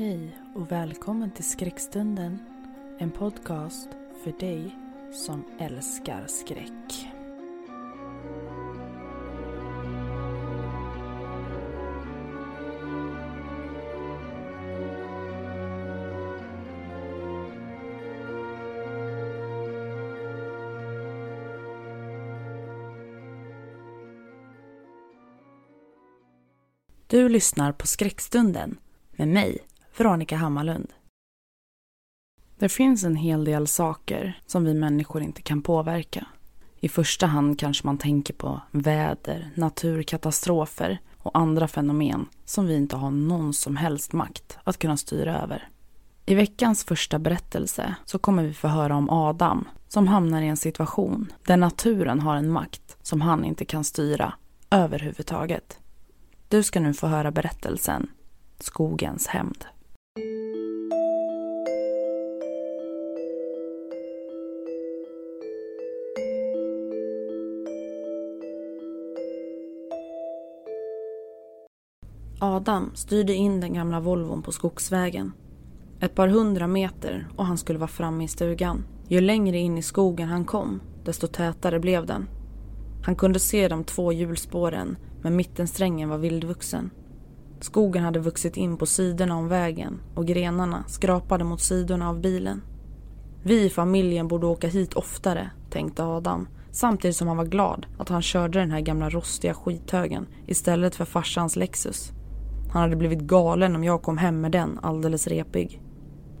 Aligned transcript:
Hej 0.00 0.36
och 0.54 0.72
välkommen 0.72 1.30
till 1.30 1.44
Skräckstunden. 1.44 2.38
En 2.98 3.10
podcast 3.10 3.88
för 4.24 4.32
dig 4.40 4.76
som 5.12 5.44
älskar 5.58 6.26
skräck. 6.26 7.08
Du 27.06 27.28
lyssnar 27.28 27.72
på 27.72 27.86
Skräckstunden 27.86 28.78
med 29.10 29.28
mig, 29.28 29.58
Veronica 30.00 30.36
Hammarlund. 30.36 30.92
Det 32.58 32.68
finns 32.68 33.04
en 33.04 33.16
hel 33.16 33.44
del 33.44 33.66
saker 33.66 34.40
som 34.46 34.64
vi 34.64 34.74
människor 34.74 35.22
inte 35.22 35.42
kan 35.42 35.62
påverka. 35.62 36.26
I 36.80 36.88
första 36.88 37.26
hand 37.26 37.58
kanske 37.58 37.86
man 37.86 37.98
tänker 37.98 38.34
på 38.34 38.60
väder, 38.70 39.50
naturkatastrofer 39.54 40.98
och 41.18 41.38
andra 41.38 41.68
fenomen 41.68 42.26
som 42.44 42.66
vi 42.66 42.76
inte 42.76 42.96
har 42.96 43.10
någon 43.10 43.54
som 43.54 43.76
helst 43.76 44.12
makt 44.12 44.58
att 44.64 44.78
kunna 44.78 44.96
styra 44.96 45.42
över. 45.42 45.68
I 46.26 46.34
veckans 46.34 46.84
första 46.84 47.18
berättelse 47.18 47.94
så 48.04 48.18
kommer 48.18 48.42
vi 48.42 48.54
få 48.54 48.68
höra 48.68 48.96
om 48.96 49.10
Adam 49.10 49.68
som 49.88 50.08
hamnar 50.08 50.42
i 50.42 50.48
en 50.48 50.56
situation 50.56 51.32
där 51.46 51.56
naturen 51.56 52.20
har 52.20 52.36
en 52.36 52.52
makt 52.52 52.96
som 53.02 53.20
han 53.20 53.44
inte 53.44 53.64
kan 53.64 53.84
styra 53.84 54.32
överhuvudtaget. 54.70 55.78
Du 56.48 56.62
ska 56.62 56.80
nu 56.80 56.94
få 56.94 57.06
höra 57.06 57.30
berättelsen 57.30 58.10
Skogens 58.58 59.26
hämnd. 59.26 59.64
Adam 72.42 72.90
styrde 72.94 73.34
in 73.34 73.60
den 73.60 73.74
gamla 73.74 74.00
Volvon 74.00 74.42
på 74.42 74.52
skogsvägen. 74.52 75.32
Ett 76.00 76.14
par 76.14 76.28
hundra 76.28 76.66
meter 76.66 77.28
och 77.36 77.46
han 77.46 77.58
skulle 77.58 77.78
vara 77.78 77.88
framme 77.88 78.24
i 78.24 78.28
stugan. 78.28 78.84
Ju 79.08 79.20
längre 79.20 79.58
in 79.58 79.78
i 79.78 79.82
skogen 79.82 80.28
han 80.28 80.44
kom, 80.44 80.80
desto 81.04 81.26
tätare 81.26 81.80
blev 81.80 82.06
den. 82.06 82.28
Han 83.02 83.16
kunde 83.16 83.38
se 83.38 83.68
de 83.68 83.84
två 83.84 84.12
hjulspåren, 84.12 84.96
men 85.22 85.36
mittensträngen 85.36 86.08
var 86.08 86.18
vildvuxen. 86.18 86.90
Skogen 87.60 88.04
hade 88.04 88.18
vuxit 88.18 88.56
in 88.56 88.76
på 88.76 88.86
sidorna 88.86 89.36
om 89.36 89.48
vägen 89.48 90.00
och 90.14 90.26
grenarna 90.26 90.84
skrapade 90.88 91.44
mot 91.44 91.60
sidorna 91.60 92.08
av 92.08 92.20
bilen. 92.20 92.62
Vi 93.42 93.64
i 93.64 93.70
familjen 93.70 94.28
borde 94.28 94.46
åka 94.46 94.68
hit 94.68 94.94
oftare, 94.94 95.50
tänkte 95.70 96.04
Adam 96.04 96.48
samtidigt 96.70 97.16
som 97.16 97.28
han 97.28 97.36
var 97.36 97.44
glad 97.44 97.86
att 97.98 98.08
han 98.08 98.22
körde 98.22 98.58
den 98.58 98.70
här 98.70 98.80
gamla 98.80 99.10
rostiga 99.10 99.54
skithögen 99.54 100.26
istället 100.46 100.94
för 100.96 101.04
farsans 101.04 101.56
Lexus. 101.56 102.12
Han 102.72 102.82
hade 102.82 102.96
blivit 102.96 103.20
galen 103.20 103.76
om 103.76 103.84
jag 103.84 104.02
kom 104.02 104.18
hem 104.18 104.40
med 104.40 104.52
den 104.52 104.78
alldeles 104.82 105.26
repig. 105.26 105.82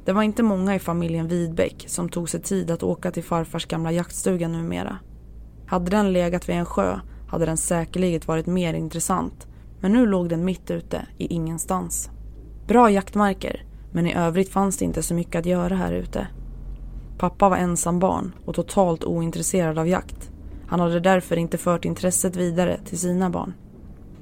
Det 0.04 0.12
var 0.12 0.22
inte 0.22 0.42
många 0.42 0.74
i 0.74 0.78
familjen 0.78 1.28
Widbeck 1.28 1.84
som 1.88 2.08
tog 2.08 2.30
sig 2.30 2.42
tid 2.42 2.70
att 2.70 2.82
åka 2.82 3.10
till 3.10 3.24
farfars 3.24 3.66
gamla 3.66 3.92
jaktstuga 3.92 4.48
numera. 4.48 4.98
Hade 5.66 5.90
den 5.90 6.12
legat 6.12 6.48
vid 6.48 6.56
en 6.56 6.64
sjö 6.64 7.00
hade 7.28 7.46
den 7.46 7.56
säkerligen 7.56 8.20
varit 8.26 8.46
mer 8.46 8.74
intressant 8.74 9.46
men 9.80 9.92
nu 9.92 10.06
låg 10.06 10.28
den 10.28 10.44
mitt 10.44 10.70
ute 10.70 11.06
i 11.18 11.26
ingenstans. 11.34 12.10
Bra 12.66 12.90
jaktmarker, 12.90 13.64
men 13.92 14.06
i 14.06 14.14
övrigt 14.14 14.52
fanns 14.52 14.78
det 14.78 14.84
inte 14.84 15.02
så 15.02 15.14
mycket 15.14 15.38
att 15.38 15.46
göra 15.46 15.74
här 15.74 15.92
ute. 15.92 16.26
Pappa 17.18 17.48
var 17.48 17.56
ensam 17.56 17.98
barn 17.98 18.32
och 18.44 18.54
totalt 18.54 19.04
ointresserad 19.04 19.78
av 19.78 19.88
jakt. 19.88 20.30
Han 20.66 20.80
hade 20.80 21.00
därför 21.00 21.36
inte 21.36 21.58
fört 21.58 21.84
intresset 21.84 22.36
vidare 22.36 22.80
till 22.84 22.98
sina 22.98 23.30
barn. 23.30 23.54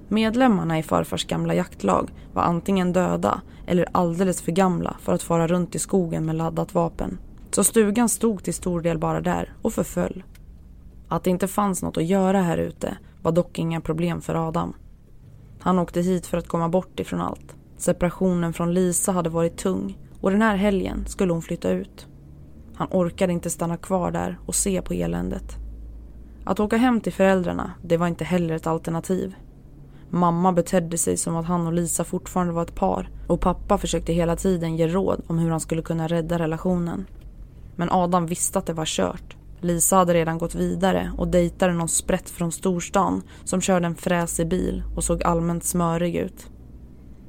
Medlemmarna 0.09 0.79
i 0.79 0.83
farfars 0.83 1.27
gamla 1.27 1.55
jaktlag 1.55 2.11
var 2.33 2.43
antingen 2.43 2.93
döda 2.93 3.41
eller 3.67 3.87
alldeles 3.93 4.43
för 4.43 4.53
gamla 4.53 4.97
för 5.01 5.13
att 5.13 5.23
fara 5.23 5.47
runt 5.47 5.75
i 5.75 5.79
skogen 5.79 6.27
med 6.27 6.37
laddat 6.37 6.75
vapen. 6.75 7.19
Så 7.51 7.65
stugan 7.65 8.09
stod 8.09 8.45
till 8.45 8.55
stor 8.55 8.81
del 8.81 8.99
bara 8.99 9.21
där 9.21 9.53
och 9.63 9.73
förföll. 9.73 10.25
Att 11.09 11.25
det 11.25 11.31
inte 11.31 11.49
fanns 11.49 11.83
något 11.83 11.97
att 11.97 12.05
göra 12.05 12.43
här 12.43 12.59
ute 12.59 12.99
var 13.23 13.33
dock 13.33 13.59
inga 13.59 13.81
problem 13.81 14.21
för 14.21 14.49
Adam. 14.49 14.73
Han 15.61 15.79
åkte 15.79 16.01
hit 16.01 16.27
för 16.27 16.39
att 16.39 16.49
komma 16.49 16.69
bort 16.69 17.01
ifrån 17.01 17.21
allt. 17.21 17.55
Separationen 17.77 18.53
från 18.53 18.75
Lisa 18.75 19.13
hade 19.13 19.31
varit 19.31 19.57
tung 19.57 19.99
och 20.21 20.31
den 20.31 20.43
här 20.43 20.57
helgen 20.57 21.05
skulle 21.07 21.33
hon 21.33 21.43
flytta 21.43 21.71
ut. 21.71 22.07
Han 22.75 22.89
orkade 22.91 23.33
inte 23.33 23.51
stanna 23.51 23.77
kvar 23.77 24.11
där 24.11 24.39
och 24.47 24.55
se 24.55 24.83
på 24.83 24.95
eländet. 24.95 25.57
Att 26.45 26.61
åka 26.61 26.77
hem 26.77 27.01
till 27.01 27.13
föräldrarna, 27.13 27.73
det 27.83 27.97
var 27.97 28.07
inte 28.07 28.25
heller 28.25 28.55
ett 28.55 28.67
alternativ. 28.67 29.35
Mamma 30.11 30.53
betedde 30.53 30.99
sig 30.99 31.17
som 31.17 31.37
att 31.37 31.47
han 31.47 31.67
och 31.67 31.73
Lisa 31.73 32.05
fortfarande 32.05 32.53
var 32.53 32.63
ett 32.63 32.75
par 32.75 33.11
och 33.27 33.41
pappa 33.41 33.79
försökte 33.79 34.13
hela 34.13 34.37
tiden 34.37 34.77
ge 34.77 34.89
råd 34.89 35.23
om 35.27 35.39
hur 35.39 35.51
han 35.51 35.61
skulle 35.61 35.83
kunna 35.83 36.09
rädda 36.09 36.39
relationen. 36.39 37.07
Men 37.77 37.91
Adam 37.91 38.27
visste 38.27 38.59
att 38.59 38.67
det 38.67 38.73
var 38.73 38.85
kört. 38.85 39.37
Lisa 39.61 39.97
hade 39.97 40.15
redan 40.15 40.39
gått 40.39 40.55
vidare 40.55 41.13
och 41.17 41.29
dejtade 41.29 41.73
någon 41.73 41.89
sprätt 41.89 42.31
från 42.31 42.53
storstan 42.53 43.23
som 43.45 43.61
körde 43.61 43.87
en 43.87 43.95
fräsig 43.95 44.49
bil 44.49 44.83
och 44.97 45.05
såg 45.05 45.23
allmänt 45.23 45.65
smörig 45.65 46.17
ut. 46.17 46.51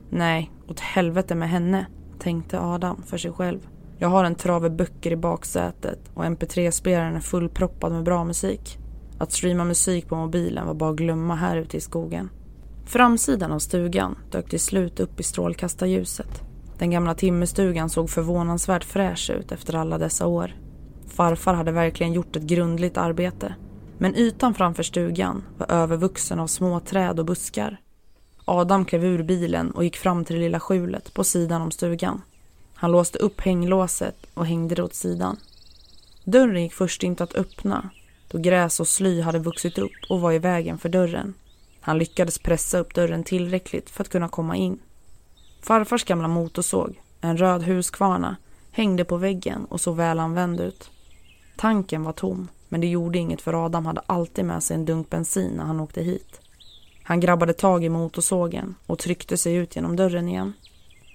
Nej, 0.10 0.52
åt 0.68 0.80
helvete 0.80 1.36
med 1.36 1.50
henne, 1.50 1.86
tänkte 2.20 2.60
Adam 2.60 3.04
för 3.04 3.18
sig 3.18 3.32
själv. 3.32 3.60
Jag 3.98 4.10
har 4.10 4.24
en 4.24 4.36
trave 4.36 4.70
böcker 4.70 5.12
i 5.12 5.16
baksätet 5.16 6.00
och 6.14 6.24
mp3-spelaren 6.24 7.16
är 7.16 7.20
fullproppad 7.20 7.92
med 7.92 8.04
bra 8.04 8.24
musik. 8.24 8.78
Att 9.18 9.32
streama 9.32 9.64
musik 9.64 10.08
på 10.08 10.16
mobilen 10.16 10.68
var 10.68 10.74
bara 10.74 10.90
att 10.90 10.96
glömma 10.96 11.36
här 11.36 11.58
ute 11.58 11.78
i 11.78 11.82
skogen. 11.82 12.30
Framsidan 12.90 13.52
av 13.52 13.60
stugan 13.60 14.18
dök 14.32 14.50
till 14.50 14.60
slut 14.60 15.00
upp 15.00 15.20
i 15.20 15.24
strålkastarljuset. 15.24 16.42
Den 16.78 16.92
gamla 16.92 17.16
timmerstugan 17.16 17.90
såg 17.90 18.10
förvånansvärt 18.10 18.84
fräsch 18.84 19.30
ut 19.30 19.52
efter 19.52 19.76
alla 19.76 19.98
dessa 19.98 20.28
år. 20.28 20.56
Farfar 21.08 21.54
hade 21.54 21.72
verkligen 21.72 22.14
gjort 22.14 22.36
ett 22.36 22.44
grundligt 22.44 22.98
arbete. 22.98 23.56
Men 23.98 24.16
ytan 24.16 24.54
framför 24.54 24.84
stugan 24.84 25.44
var 25.58 25.72
övervuxen 25.72 26.40
av 26.40 26.48
små 26.48 26.80
träd 26.80 27.20
och 27.20 27.26
buskar. 27.26 27.82
Adam 28.46 28.86
klev 28.86 29.06
ur 29.06 29.24
bilen 29.24 29.72
och 29.72 29.84
gick 29.84 29.98
fram 29.98 30.26
till 30.26 30.36
det 30.36 30.42
lilla 30.42 30.60
skjulet 30.60 31.14
på 31.14 31.24
sidan 31.24 31.62
om 31.62 31.72
stugan. 31.72 32.22
Han 32.74 32.92
låste 32.92 33.20
upp 33.20 33.42
hänglåset 33.42 34.16
och 34.34 34.46
hängde 34.46 34.76
det 34.76 34.84
åt 34.84 34.96
sidan. 34.96 35.38
Dörren 36.24 36.64
gick 36.64 36.74
först 36.74 37.04
inte 37.04 37.24
att 37.24 37.36
öppna 37.36 37.90
då 38.28 38.38
gräs 38.38 38.80
och 38.80 38.88
sly 38.88 39.22
hade 39.22 39.40
vuxit 39.40 39.78
upp 39.78 39.92
och 40.10 40.22
var 40.22 40.32
i 40.32 40.40
vägen 40.40 40.78
för 40.78 40.90
dörren. 40.90 41.34
Han 41.82 41.98
lyckades 41.98 42.40
pressa 42.40 42.78
upp 42.78 42.94
dörren 42.94 43.24
tillräckligt 43.24 43.90
för 43.90 44.04
att 44.04 44.10
kunna 44.10 44.28
komma 44.28 44.56
in. 44.56 44.80
Farfars 45.62 46.04
gamla 46.04 46.28
motorsåg, 46.28 47.02
en 47.22 47.38
röd 47.38 47.64
huskvarna, 47.64 48.36
hängde 48.72 49.06
på 49.06 49.18
väggen 49.18 49.66
och 49.66 49.82
såg 49.82 49.96
välanvänd 49.96 50.60
ut. 50.60 50.90
Tanken 51.58 52.04
var 52.04 52.14
tom, 52.14 52.48
men 52.70 52.82
det 52.82 52.88
gjorde 52.88 53.18
inget 53.18 53.42
för 53.42 53.66
Adam 53.66 53.86
hade 53.86 54.02
alltid 54.06 54.46
med 54.46 54.64
sig 54.64 54.76
en 54.76 54.86
dunk 54.86 55.10
bensin 55.10 55.52
när 55.52 55.64
han 55.64 55.80
åkte 55.80 56.02
hit. 56.02 56.42
Han 57.04 57.20
grabbade 57.20 57.54
tag 57.54 57.84
i 57.84 57.90
motorsågen 57.90 58.76
och 58.86 59.00
tryckte 59.00 59.38
sig 59.38 59.56
ut 59.56 59.76
genom 59.76 59.96
dörren 59.96 60.30
igen. 60.30 60.54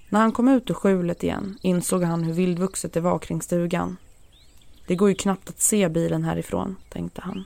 När 0.09 0.19
han 0.19 0.31
kom 0.31 0.47
ut 0.47 0.69
ur 0.69 0.73
skjulet 0.73 1.23
igen 1.23 1.57
insåg 1.61 2.03
han 2.03 2.23
hur 2.23 2.33
vildvuxet 2.33 2.93
det 2.93 2.99
var 2.99 3.19
kring 3.19 3.41
stugan. 3.41 3.97
Det 4.87 4.95
går 4.95 5.09
ju 5.09 5.15
knappt 5.15 5.49
att 5.49 5.61
se 5.61 5.89
bilen 5.89 6.23
härifrån, 6.23 6.75
tänkte 6.89 7.21
han. 7.21 7.43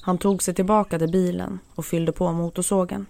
Han 0.00 0.18
tog 0.18 0.42
sig 0.42 0.54
tillbaka 0.54 0.98
till 0.98 1.10
bilen 1.10 1.58
och 1.74 1.86
fyllde 1.86 2.12
på 2.12 2.32
motorsågen. 2.32 3.06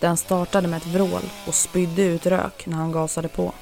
Den 0.00 0.16
startade 0.16 0.68
med 0.68 0.76
ett 0.76 0.86
vrål 0.86 1.22
och 1.46 1.54
spydde 1.54 2.02
ut 2.02 2.26
rök 2.26 2.66
när 2.66 2.76
han 2.76 2.92
gasade 2.92 3.28
på. 3.28 3.52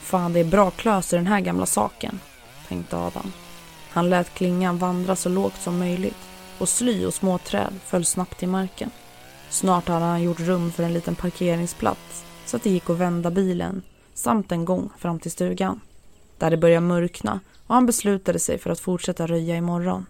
Fan, 0.00 0.32
det 0.32 0.40
är 0.40 0.44
bra 0.44 0.70
klös 0.70 1.12
i 1.12 1.16
den 1.16 1.26
här 1.26 1.40
gamla 1.40 1.66
saken, 1.66 2.20
tänkte 2.68 2.96
Adam. 2.96 3.32
Han 3.90 4.10
lät 4.10 4.34
klingan 4.34 4.78
vandra 4.78 5.16
så 5.16 5.28
lågt 5.28 5.60
som 5.60 5.78
möjligt 5.78 6.28
och 6.58 6.68
sly 6.68 7.06
och 7.06 7.14
små 7.14 7.38
träd 7.38 7.72
föll 7.84 8.04
snabbt 8.04 8.38
till 8.38 8.48
marken. 8.48 8.90
Snart 9.50 9.88
hade 9.88 10.04
han 10.04 10.22
gjort 10.22 10.40
rum 10.40 10.72
för 10.72 10.82
en 10.82 10.92
liten 10.92 11.14
parkeringsplats 11.14 12.24
så 12.46 12.56
att 12.56 12.62
det 12.62 12.70
gick 12.70 12.90
att 12.90 12.98
vända 12.98 13.30
bilen 13.30 13.82
samt 14.14 14.52
en 14.52 14.64
gång 14.64 14.90
fram 14.98 15.18
till 15.18 15.30
stugan. 15.30 15.80
Där 16.38 16.50
det 16.50 16.56
började 16.56 16.86
mörkna 16.86 17.40
och 17.66 17.74
han 17.74 17.86
beslutade 17.86 18.38
sig 18.38 18.58
för 18.58 18.70
att 18.70 18.80
fortsätta 18.80 19.26
röja 19.26 19.56
imorgon. 19.56 20.06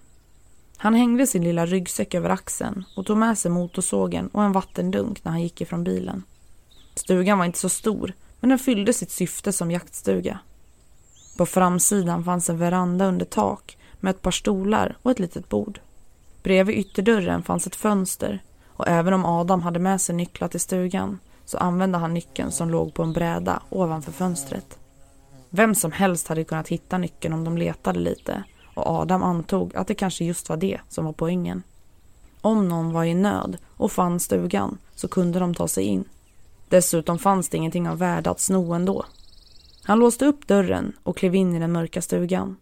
Han 0.83 0.95
hängde 0.95 1.27
sin 1.27 1.45
lilla 1.45 1.67
ryggsäck 1.67 2.15
över 2.15 2.31
axeln 2.31 2.85
och 2.97 3.07
tog 3.07 3.17
med 3.17 3.39
sig 3.39 3.51
motorsågen 3.51 4.29
och 4.29 4.43
en 4.43 4.53
vattendunk 4.53 5.25
när 5.25 5.33
han 5.33 5.43
gick 5.43 5.61
ifrån 5.61 5.85
bilen. 5.85 6.23
Stugan 6.95 7.39
var 7.39 7.45
inte 7.45 7.59
så 7.59 7.69
stor, 7.69 8.13
men 8.41 8.51
den 8.51 8.59
fyllde 8.59 8.93
sitt 8.93 9.11
syfte 9.11 9.53
som 9.53 9.71
jaktstuga. 9.71 10.39
På 11.37 11.47
framsidan 11.47 12.25
fanns 12.25 12.51
en 12.51 12.59
veranda 12.59 13.07
under 13.07 13.27
tak 13.27 13.79
med 14.01 14.11
ett 14.11 14.23
par 14.23 14.31
stolar 14.31 14.97
och 15.03 15.11
ett 15.11 15.19
litet 15.19 15.49
bord. 15.49 15.81
Bredvid 16.43 16.79
ytterdörren 16.79 17.43
fanns 17.43 17.67
ett 17.67 17.77
fönster 17.77 18.43
och 18.67 18.89
även 18.89 19.13
om 19.13 19.25
Adam 19.25 19.63
hade 19.63 19.79
med 19.79 20.01
sig 20.01 20.15
nycklar 20.15 20.49
till 20.49 20.61
stugan 20.61 21.19
så 21.45 21.59
använde 21.59 21.99
han 21.99 22.15
nyckeln 22.15 22.53
som 22.53 22.71
låg 22.71 22.95
på 22.95 23.03
en 23.03 23.13
bräda 23.13 23.63
ovanför 23.71 24.13
fönstret. 24.13 24.79
Vem 25.51 25.75
som 25.75 25.93
helst 25.93 26.29
hade 26.29 26.45
kunnat 26.45 26.69
hitta 26.69 26.99
nyckeln 26.99 27.35
om 27.35 27.45
de 27.45 27.59
letade 27.59 27.99
lite 27.99 28.45
och 28.75 28.87
Adam 28.87 29.23
antog 29.23 29.77
att 29.77 29.87
det 29.87 29.95
kanske 29.95 30.25
just 30.25 30.49
var 30.49 30.57
det 30.57 30.81
som 30.89 31.05
var 31.05 31.13
poängen. 31.13 31.63
Om 32.41 32.69
någon 32.69 32.93
var 32.93 33.05
i 33.05 33.15
nöd 33.15 33.59
och 33.77 33.93
fann 33.93 34.21
stugan 34.21 34.79
så 34.95 35.09
kunde 35.09 35.39
de 35.39 35.55
ta 35.55 35.69
sig 35.69 35.85
in. 35.85 36.05
Dessutom 36.69 37.19
fanns 37.19 37.49
det 37.49 37.57
ingenting 37.57 37.89
av 37.89 37.99
värde 37.99 38.31
att 38.31 38.41
sno 38.41 38.73
ändå. 38.73 39.05
Han 39.85 39.99
låste 39.99 40.27
upp 40.27 40.47
dörren 40.47 40.93
och 41.03 41.17
klev 41.17 41.35
in 41.35 41.55
i 41.55 41.59
den 41.59 41.73
mörka 41.73 42.03
stugan. 42.03 42.57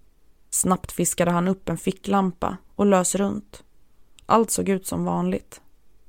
Snabbt 0.51 0.93
fiskade 0.93 1.31
han 1.31 1.49
upp 1.49 1.69
en 1.69 1.79
ficklampa 1.79 2.57
och 2.77 2.87
lös 2.87 3.15
runt. 3.15 3.63
Allt 4.27 4.51
såg 4.51 4.69
ut 4.69 4.87
som 4.87 5.05
vanligt. 5.05 5.61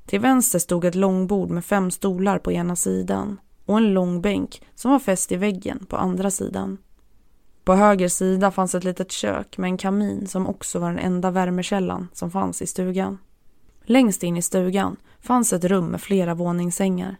Till 0.05 0.19
vänster 0.19 0.59
stod 0.59 0.85
ett 0.85 0.95
långbord 0.95 1.49
med 1.49 1.65
fem 1.65 1.91
stolar 1.91 2.39
på 2.39 2.51
ena 2.51 2.75
sidan 2.75 3.39
och 3.65 3.77
en 3.77 3.93
lång 3.93 4.21
bänk 4.21 4.61
som 4.75 4.91
var 4.91 4.99
fäst 4.99 5.31
i 5.31 5.35
väggen 5.35 5.85
på 5.89 5.97
andra 5.97 6.31
sidan. 6.31 6.77
På 7.71 7.75
höger 7.75 8.07
sida 8.07 8.51
fanns 8.51 8.75
ett 8.75 8.83
litet 8.83 9.11
kök 9.11 9.57
med 9.57 9.67
en 9.67 9.77
kamin 9.77 10.27
som 10.27 10.47
också 10.47 10.79
var 10.79 10.89
den 10.89 10.99
enda 10.99 11.31
värmekällan 11.31 12.07
som 12.13 12.31
fanns 12.31 12.61
i 12.61 12.67
stugan. 12.67 13.17
Längst 13.83 14.23
in 14.23 14.37
i 14.37 14.41
stugan 14.41 14.95
fanns 15.21 15.53
ett 15.53 15.63
rum 15.63 15.85
med 15.85 16.01
flera 16.01 16.33
våningssängar. 16.33 17.15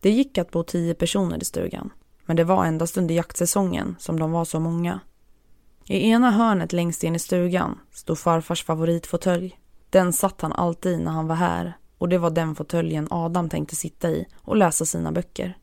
Det 0.00 0.10
gick 0.10 0.38
att 0.38 0.50
bo 0.50 0.62
tio 0.62 0.94
personer 0.94 1.42
i 1.42 1.44
stugan, 1.44 1.90
men 2.24 2.36
det 2.36 2.44
var 2.44 2.64
endast 2.64 2.96
under 2.96 3.14
jaktsäsongen 3.14 3.96
som 3.98 4.18
de 4.18 4.32
var 4.32 4.44
så 4.44 4.60
många. 4.60 5.00
I 5.86 6.10
ena 6.10 6.30
hörnet 6.30 6.72
längst 6.72 7.04
in 7.04 7.14
i 7.14 7.18
stugan 7.18 7.78
stod 7.90 8.18
farfars 8.18 8.64
favoritfåtölj. 8.64 9.58
Den 9.90 10.12
satt 10.12 10.40
han 10.40 10.52
alltid 10.52 10.92
i 10.92 10.96
när 10.96 11.12
han 11.12 11.26
var 11.26 11.36
här 11.36 11.76
och 11.98 12.08
det 12.08 12.18
var 12.18 12.30
den 12.30 12.54
fåtöljen 12.54 13.08
Adam 13.10 13.48
tänkte 13.48 13.76
sitta 13.76 14.10
i 14.10 14.26
och 14.42 14.56
läsa 14.56 14.84
sina 14.84 15.12
böcker. 15.12 15.58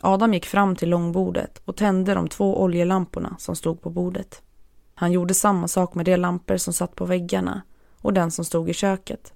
Adam 0.00 0.34
gick 0.34 0.46
fram 0.46 0.76
till 0.76 0.90
långbordet 0.90 1.60
och 1.64 1.76
tände 1.76 2.14
de 2.14 2.28
två 2.28 2.62
oljelamporna 2.62 3.36
som 3.38 3.56
stod 3.56 3.82
på 3.82 3.90
bordet. 3.90 4.42
Han 4.94 5.12
gjorde 5.12 5.34
samma 5.34 5.68
sak 5.68 5.94
med 5.94 6.04
de 6.04 6.16
lampor 6.16 6.56
som 6.56 6.72
satt 6.72 6.94
på 6.94 7.04
väggarna 7.04 7.62
och 7.96 8.12
den 8.12 8.30
som 8.30 8.44
stod 8.44 8.70
i 8.70 8.74
köket. 8.74 9.32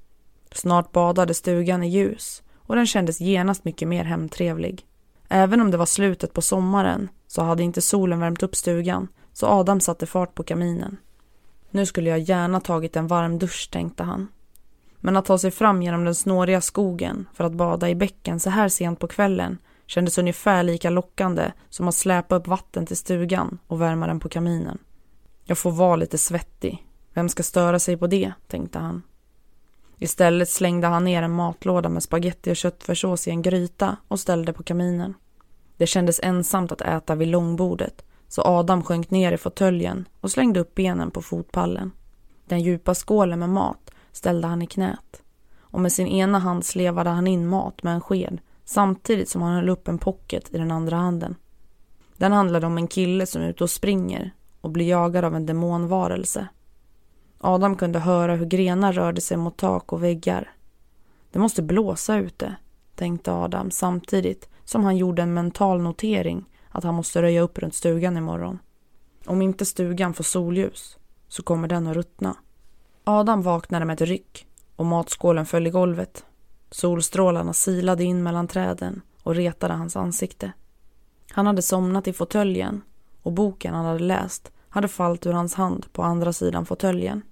Snart 0.52 0.92
badade 0.92 1.34
stugan 1.34 1.82
i 1.82 1.88
ljus 1.88 2.42
och 2.56 2.76
den 2.76 2.86
kändes 2.86 3.20
genast 3.20 3.64
mycket 3.64 3.88
mer 3.88 4.04
hemtrevlig. 4.04 4.86
Även 5.28 5.60
om 5.60 5.70
det 5.70 5.76
var 5.76 5.86
slutet 5.86 6.32
på 6.32 6.42
sommaren 6.42 7.08
så 7.26 7.42
hade 7.42 7.62
inte 7.62 7.80
solen 7.80 8.20
värmt 8.20 8.42
upp 8.42 8.56
stugan 8.56 9.08
så 9.32 9.46
Adam 9.46 9.80
satte 9.80 10.06
fart 10.06 10.34
på 10.34 10.42
kaminen. 10.42 10.96
Nu 11.70 11.86
skulle 11.86 12.10
jag 12.10 12.18
gärna 12.18 12.60
tagit 12.60 12.96
en 12.96 13.06
varm 13.06 13.38
dusch, 13.38 13.68
tänkte 13.72 14.02
han. 14.02 14.28
Men 14.96 15.16
att 15.16 15.24
ta 15.24 15.38
sig 15.38 15.50
fram 15.50 15.82
genom 15.82 16.04
den 16.04 16.14
snåriga 16.14 16.60
skogen 16.60 17.28
för 17.34 17.44
att 17.44 17.52
bada 17.52 17.88
i 17.88 17.94
bäcken 17.94 18.40
så 18.40 18.50
här 18.50 18.68
sent 18.68 18.98
på 18.98 19.06
kvällen 19.06 19.58
kändes 19.86 20.18
ungefär 20.18 20.62
lika 20.62 20.90
lockande 20.90 21.52
som 21.68 21.88
att 21.88 21.94
släpa 21.94 22.36
upp 22.36 22.46
vatten 22.46 22.86
till 22.86 22.96
stugan 22.96 23.58
och 23.66 23.80
värma 23.80 24.06
den 24.06 24.20
på 24.20 24.28
kaminen. 24.28 24.78
Jag 25.44 25.58
får 25.58 25.70
vara 25.70 25.96
lite 25.96 26.18
svettig. 26.18 26.86
Vem 27.14 27.28
ska 27.28 27.42
störa 27.42 27.78
sig 27.78 27.96
på 27.96 28.06
det, 28.06 28.32
tänkte 28.48 28.78
han. 28.78 29.02
Istället 29.98 30.48
slängde 30.48 30.86
han 30.86 31.04
ner 31.04 31.22
en 31.22 31.32
matlåda 31.32 31.88
med 31.88 32.02
spaghetti 32.02 32.52
och 32.52 32.56
köttfärssås 32.56 33.28
i 33.28 33.30
en 33.30 33.42
gryta 33.42 33.96
och 34.08 34.20
ställde 34.20 34.52
på 34.52 34.62
kaminen. 34.62 35.14
Det 35.76 35.86
kändes 35.86 36.20
ensamt 36.22 36.72
att 36.72 36.80
äta 36.80 37.14
vid 37.14 37.28
långbordet 37.28 38.04
så 38.28 38.42
Adam 38.42 38.82
sjönk 38.82 39.10
ner 39.10 39.32
i 39.32 39.36
fåtöljen 39.36 40.08
och 40.20 40.30
slängde 40.30 40.60
upp 40.60 40.74
benen 40.74 41.10
på 41.10 41.22
fotpallen. 41.22 41.90
Den 42.44 42.60
djupa 42.60 42.94
skålen 42.94 43.38
med 43.38 43.48
mat 43.48 43.90
ställde 44.12 44.48
han 44.48 44.62
i 44.62 44.66
knät 44.66 45.22
och 45.60 45.80
med 45.80 45.92
sin 45.92 46.06
ena 46.06 46.38
hand 46.38 46.64
slevade 46.64 47.10
han 47.10 47.26
in 47.26 47.48
mat 47.48 47.82
med 47.82 47.94
en 47.94 48.00
sked 48.00 48.40
samtidigt 48.64 49.28
som 49.28 49.42
han 49.42 49.54
höll 49.54 49.68
upp 49.68 49.88
en 49.88 49.98
pocket 49.98 50.54
i 50.54 50.58
den 50.58 50.70
andra 50.70 50.96
handen. 50.96 51.34
Den 52.16 52.32
handlade 52.32 52.66
om 52.66 52.78
en 52.78 52.88
kille 52.88 53.26
som 53.26 53.42
är 53.42 53.48
ute 53.48 53.64
och 53.64 53.70
springer 53.70 54.34
och 54.60 54.70
blir 54.70 54.88
jagad 54.88 55.24
av 55.24 55.36
en 55.36 55.46
demonvarelse. 55.46 56.48
Adam 57.38 57.76
kunde 57.76 57.98
höra 57.98 58.34
hur 58.34 58.46
grenar 58.46 58.92
rörde 58.92 59.20
sig 59.20 59.36
mot 59.36 59.56
tak 59.56 59.92
och 59.92 60.02
väggar. 60.02 60.52
Det 61.30 61.38
måste 61.38 61.62
blåsa 61.62 62.16
ute, 62.16 62.56
tänkte 62.94 63.32
Adam 63.32 63.70
samtidigt 63.70 64.48
som 64.64 64.84
han 64.84 64.96
gjorde 64.96 65.22
en 65.22 65.34
mental 65.34 65.80
notering 65.80 66.44
att 66.68 66.84
han 66.84 66.94
måste 66.94 67.22
röja 67.22 67.40
upp 67.40 67.58
runt 67.58 67.74
stugan 67.74 68.16
imorgon. 68.16 68.58
Om 69.26 69.42
inte 69.42 69.64
stugan 69.64 70.14
får 70.14 70.24
solljus 70.24 70.98
så 71.28 71.42
kommer 71.42 71.68
den 71.68 71.86
att 71.86 71.96
ruttna. 71.96 72.36
Adam 73.04 73.42
vaknade 73.42 73.84
med 73.84 73.94
ett 73.94 74.08
ryck 74.08 74.46
och 74.76 74.86
matskålen 74.86 75.46
föll 75.46 75.66
i 75.66 75.70
golvet. 75.70 76.24
Solstrålarna 76.72 77.52
silade 77.52 78.04
in 78.04 78.22
mellan 78.22 78.48
träden 78.48 79.02
och 79.22 79.34
retade 79.34 79.74
hans 79.74 79.96
ansikte. 79.96 80.52
Han 81.30 81.46
hade 81.46 81.62
somnat 81.62 82.08
i 82.08 82.12
fåtöljen 82.12 82.82
och 83.22 83.32
boken 83.32 83.74
han 83.74 83.84
hade 83.84 83.98
läst 83.98 84.52
hade 84.68 84.88
fallit 84.88 85.26
ur 85.26 85.32
hans 85.32 85.54
hand 85.54 85.86
på 85.92 86.02
andra 86.02 86.32
sidan 86.32 86.66
fåtöljen. 86.66 87.22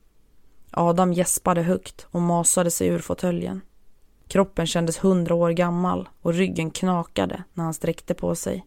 Adam 0.71 1.13
gäspade 1.13 1.63
högt 1.63 2.07
och 2.11 2.23
masade 2.23 2.71
sig 2.71 2.89
ur 2.89 2.99
fåtöljen. 2.99 3.61
Kroppen 4.29 4.67
kändes 4.67 5.05
hundra 5.05 5.35
år 5.35 5.51
gammal 5.51 6.09
och 6.23 6.35
ryggen 6.35 6.71
knakade 6.71 7.45
när 7.55 7.65
han 7.65 7.75
sträckte 7.75 8.15
på 8.15 8.35
sig. 8.35 8.67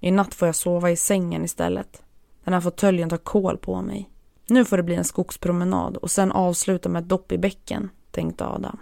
I 0.00 0.10
natt 0.10 0.34
får 0.34 0.48
jag 0.48 0.56
sova 0.56 0.90
i 0.90 0.96
sängen 0.96 1.44
istället. 1.44 2.02
Den 2.44 2.54
här 2.54 2.60
fåtöljen 2.60 3.08
tar 3.08 3.16
kål 3.16 3.56
på 3.56 3.82
mig. 3.82 4.10
Nu 4.46 4.64
får 4.64 4.76
det 4.76 4.82
bli 4.82 4.94
en 4.94 5.04
skogspromenad 5.04 5.96
och 5.96 6.10
sen 6.10 6.32
avsluta 6.32 6.88
med 6.88 7.02
ett 7.02 7.08
dopp 7.08 7.32
i 7.32 7.38
bäcken, 7.38 7.90
tänkte 8.10 8.46
Adam. 8.46 8.78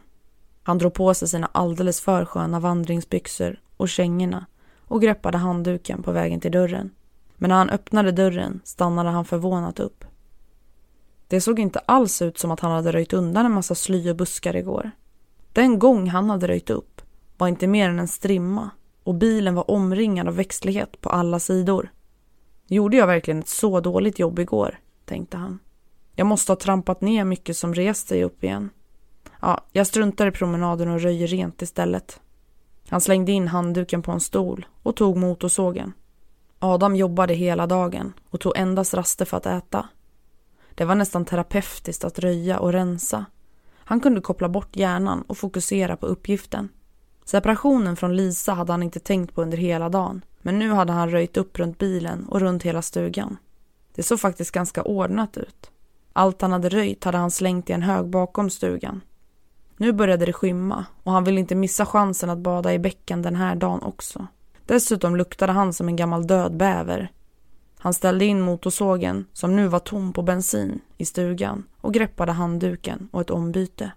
Han 0.67 0.79
drog 0.79 0.95
på 0.95 1.15
sig 1.15 1.29
sina 1.29 1.49
alldeles 1.53 2.01
för 2.01 2.25
sköna 2.25 2.61
vandringsbyxor 2.61 3.61
och 3.77 3.89
kängorna 3.89 4.47
och 4.81 5.03
greppade 5.03 5.39
handduken 5.39 6.03
på 6.03 6.13
vägen 6.13 6.41
till 6.41 6.53
dörren. 6.53 6.91
Men 7.37 7.49
när 7.49 7.57
han 7.57 7.71
öppnade 7.71 8.13
dörren 8.13 8.61
stannade 8.65 9.11
han 9.11 9.25
förvånat 9.25 9.81
upp. 9.81 10.05
Det 11.29 11.41
såg 11.41 11.59
inte 11.59 11.79
alls 11.79 12.23
ut 12.23 12.39
som 12.39 12.51
att 12.51 12.61
han 12.61 12.73
hade 12.73 12.93
röjt 12.93 13.13
undan 13.13 13.47
en 13.47 13.53
massa 13.53 13.75
sly 13.75 14.11
och 14.11 14.17
buskar 14.17 14.57
igår. 14.57 14.91
Den 15.53 15.79
gång 15.79 16.09
han 16.09 16.31
hade 16.31 16.49
röjt 16.49 16.71
upp 16.71 17.03
var 17.37 17.49
inte 17.49 17.67
mer 17.67 17.89
än 17.89 17.99
en 17.99 18.09
strimma 18.09 18.71
och 19.03 19.15
bilen 19.15 19.55
var 19.55 19.71
omringad 19.71 20.29
av 20.29 20.37
växtlighet 20.37 21.01
på 21.01 21.11
alla 21.11 21.41
sidor. 21.41 21.93
Gjorde 22.67 22.97
jag 22.97 23.07
verkligen 23.07 23.41
ett 23.41 23.49
så 23.49 23.81
dåligt 23.81 24.19
jobb 24.19 24.39
igår, 24.39 24.79
tänkte 25.05 25.37
han. 25.37 25.59
Jag 26.15 26.27
måste 26.27 26.53
ha 26.53 26.57
trampat 26.57 27.01
ner 27.01 27.25
mycket 27.25 27.57
som 27.57 27.75
rest 27.75 28.09
sig 28.09 28.25
upp 28.25 28.45
igen. 28.45 28.71
Ja, 29.47 29.61
jag 29.73 29.87
struntar 29.87 30.27
i 30.27 30.31
promenaden 30.31 30.89
och 30.89 31.01
röjer 31.01 31.27
rent 31.27 31.63
istället. 31.63 32.21
Han 32.89 33.01
slängde 33.01 33.33
in 33.33 33.49
handduken 33.49 34.03
på 34.03 34.13
en 34.13 34.21
stol 34.21 34.67
och 34.83 34.97
tog 34.97 35.17
motorsågen. 35.17 35.93
Adam 36.59 36.97
jobbade 36.97 37.35
hela 37.35 37.67
dagen 37.67 38.13
och 38.31 38.41
tog 38.41 38.57
endast 38.57 38.95
raster 38.95 39.25
för 39.25 39.37
att 39.37 39.47
äta. 39.47 39.89
Det 40.75 40.85
var 40.85 40.95
nästan 40.95 41.25
terapeutiskt 41.25 42.05
att 42.05 42.19
röja 42.19 42.59
och 42.59 42.73
rensa. 42.73 43.25
Han 43.75 44.01
kunde 44.01 44.21
koppla 44.21 44.49
bort 44.49 44.77
hjärnan 44.77 45.23
och 45.23 45.39
fokusera 45.39 45.97
på 45.97 46.07
uppgiften. 46.07 46.69
Separationen 47.25 47.97
från 47.97 48.17
Lisa 48.17 48.53
hade 48.53 48.73
han 48.73 48.83
inte 48.83 49.01
tänkt 49.01 49.35
på 49.35 49.43
under 49.43 49.59
hela 49.59 49.89
dagen. 49.89 50.25
Men 50.39 50.59
nu 50.59 50.73
hade 50.73 50.93
han 50.93 51.11
röjt 51.11 51.37
upp 51.37 51.59
runt 51.59 51.79
bilen 51.79 52.29
och 52.29 52.41
runt 52.41 52.63
hela 52.63 52.83
stugan. 52.83 53.37
Det 53.95 54.03
såg 54.03 54.21
faktiskt 54.21 54.51
ganska 54.51 54.83
ordnat 54.83 55.37
ut. 55.37 55.71
Allt 56.13 56.43
han 56.43 56.53
hade 56.53 56.69
röjt 56.69 57.05
hade 57.05 57.19
han 57.19 57.31
slängt 57.31 57.71
i 57.71 57.73
en 57.73 57.83
hög 57.83 58.07
bakom 58.07 58.51
stugan. 58.51 59.01
Nu 59.77 59.93
började 59.93 60.27
det 60.27 60.33
skymma 60.33 60.87
och 61.03 61.13
han 61.13 61.25
ville 61.25 61.41
inte 61.41 61.55
missa 61.55 61.87
chansen 61.87 62.31
att 62.31 62.39
bada 62.39 62.75
i 62.75 62.79
bäcken 62.79 63.23
den 63.23 63.37
här 63.37 63.57
dagen 63.57 63.83
också. 63.83 64.27
Dessutom 64.67 65.17
luktade 65.17 65.53
han 65.53 65.73
som 65.73 65.89
en 65.89 65.97
gammal 65.97 66.27
död 66.27 66.57
bäver. 66.57 67.11
Han 67.79 67.95
ställde 67.95 68.25
in 68.25 68.41
motorsågen, 68.41 69.27
som 69.33 69.57
nu 69.57 69.69
var 69.69 69.79
tom 69.79 70.13
på 70.13 70.23
bensin, 70.23 70.81
i 70.97 71.05
stugan 71.05 71.65
och 71.81 71.95
greppade 71.95 72.33
handduken 72.33 73.09
och 73.13 73.21
ett 73.21 73.31
ombyte. 73.31 73.93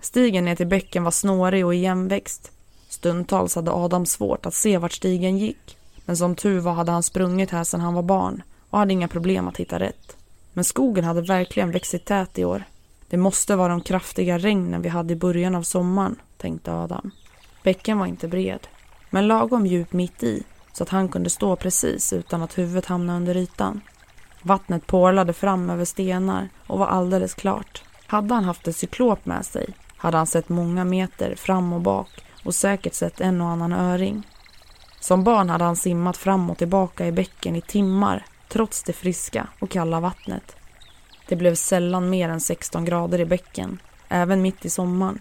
Stigen 0.00 0.44
ner 0.44 0.56
till 0.56 0.66
bäcken 0.66 1.04
var 1.04 1.10
snårig 1.10 1.66
och 1.66 1.74
igenväxt. 1.74 2.52
Stundtals 2.88 3.54
hade 3.54 3.72
Adam 3.72 4.06
svårt 4.06 4.46
att 4.46 4.54
se 4.54 4.78
vart 4.78 4.92
stigen 4.92 5.38
gick. 5.38 5.76
Men 6.04 6.16
som 6.16 6.34
tur 6.34 6.60
var 6.60 6.72
hade 6.72 6.92
han 6.92 7.02
sprungit 7.02 7.50
här 7.50 7.64
sedan 7.64 7.80
han 7.80 7.94
var 7.94 8.02
barn 8.02 8.42
och 8.70 8.78
hade 8.78 8.92
inga 8.92 9.08
problem 9.08 9.48
att 9.48 9.56
hitta 9.56 9.78
rätt. 9.78 10.16
Men 10.52 10.64
skogen 10.64 11.04
hade 11.04 11.22
verkligen 11.22 11.70
växt 11.70 12.04
tät 12.04 12.38
i 12.38 12.44
år. 12.44 12.64
Det 13.14 13.18
måste 13.18 13.56
vara 13.56 13.68
de 13.68 13.80
kraftiga 13.80 14.38
regnen 14.38 14.82
vi 14.82 14.88
hade 14.88 15.12
i 15.12 15.16
början 15.16 15.54
av 15.54 15.62
sommaren, 15.62 16.16
tänkte 16.36 16.72
Adam. 16.72 17.10
Bäcken 17.62 17.98
var 17.98 18.06
inte 18.06 18.28
bred, 18.28 18.66
men 19.10 19.26
lagom 19.26 19.66
djup 19.66 19.92
mitt 19.92 20.22
i 20.22 20.42
så 20.72 20.82
att 20.82 20.88
han 20.88 21.08
kunde 21.08 21.30
stå 21.30 21.56
precis 21.56 22.12
utan 22.12 22.42
att 22.42 22.58
huvudet 22.58 22.86
hamnade 22.86 23.16
under 23.16 23.36
ytan. 23.36 23.80
Vattnet 24.42 24.86
porlade 24.86 25.32
fram 25.32 25.70
över 25.70 25.84
stenar 25.84 26.48
och 26.66 26.78
var 26.78 26.86
alldeles 26.86 27.34
klart. 27.34 27.82
Hade 28.06 28.34
han 28.34 28.44
haft 28.44 28.68
ett 28.68 28.76
cyklop 28.76 29.26
med 29.26 29.46
sig 29.46 29.66
hade 29.96 30.16
han 30.16 30.26
sett 30.26 30.48
många 30.48 30.84
meter 30.84 31.34
fram 31.34 31.72
och 31.72 31.80
bak 31.80 32.08
och 32.44 32.54
säkert 32.54 32.94
sett 32.94 33.20
en 33.20 33.40
och 33.40 33.48
annan 33.48 33.72
öring. 33.72 34.26
Som 35.00 35.24
barn 35.24 35.50
hade 35.50 35.64
han 35.64 35.76
simmat 35.76 36.16
fram 36.16 36.50
och 36.50 36.58
tillbaka 36.58 37.06
i 37.06 37.12
bäcken 37.12 37.56
i 37.56 37.60
timmar 37.60 38.24
trots 38.48 38.82
det 38.82 38.92
friska 38.92 39.48
och 39.60 39.70
kalla 39.70 40.00
vattnet. 40.00 40.56
Det 41.34 41.38
blev 41.38 41.54
sällan 41.54 42.10
mer 42.10 42.28
än 42.28 42.40
16 42.40 42.84
grader 42.84 43.20
i 43.20 43.24
bäcken, 43.24 43.78
även 44.08 44.42
mitt 44.42 44.64
i 44.64 44.70
sommaren. 44.70 45.18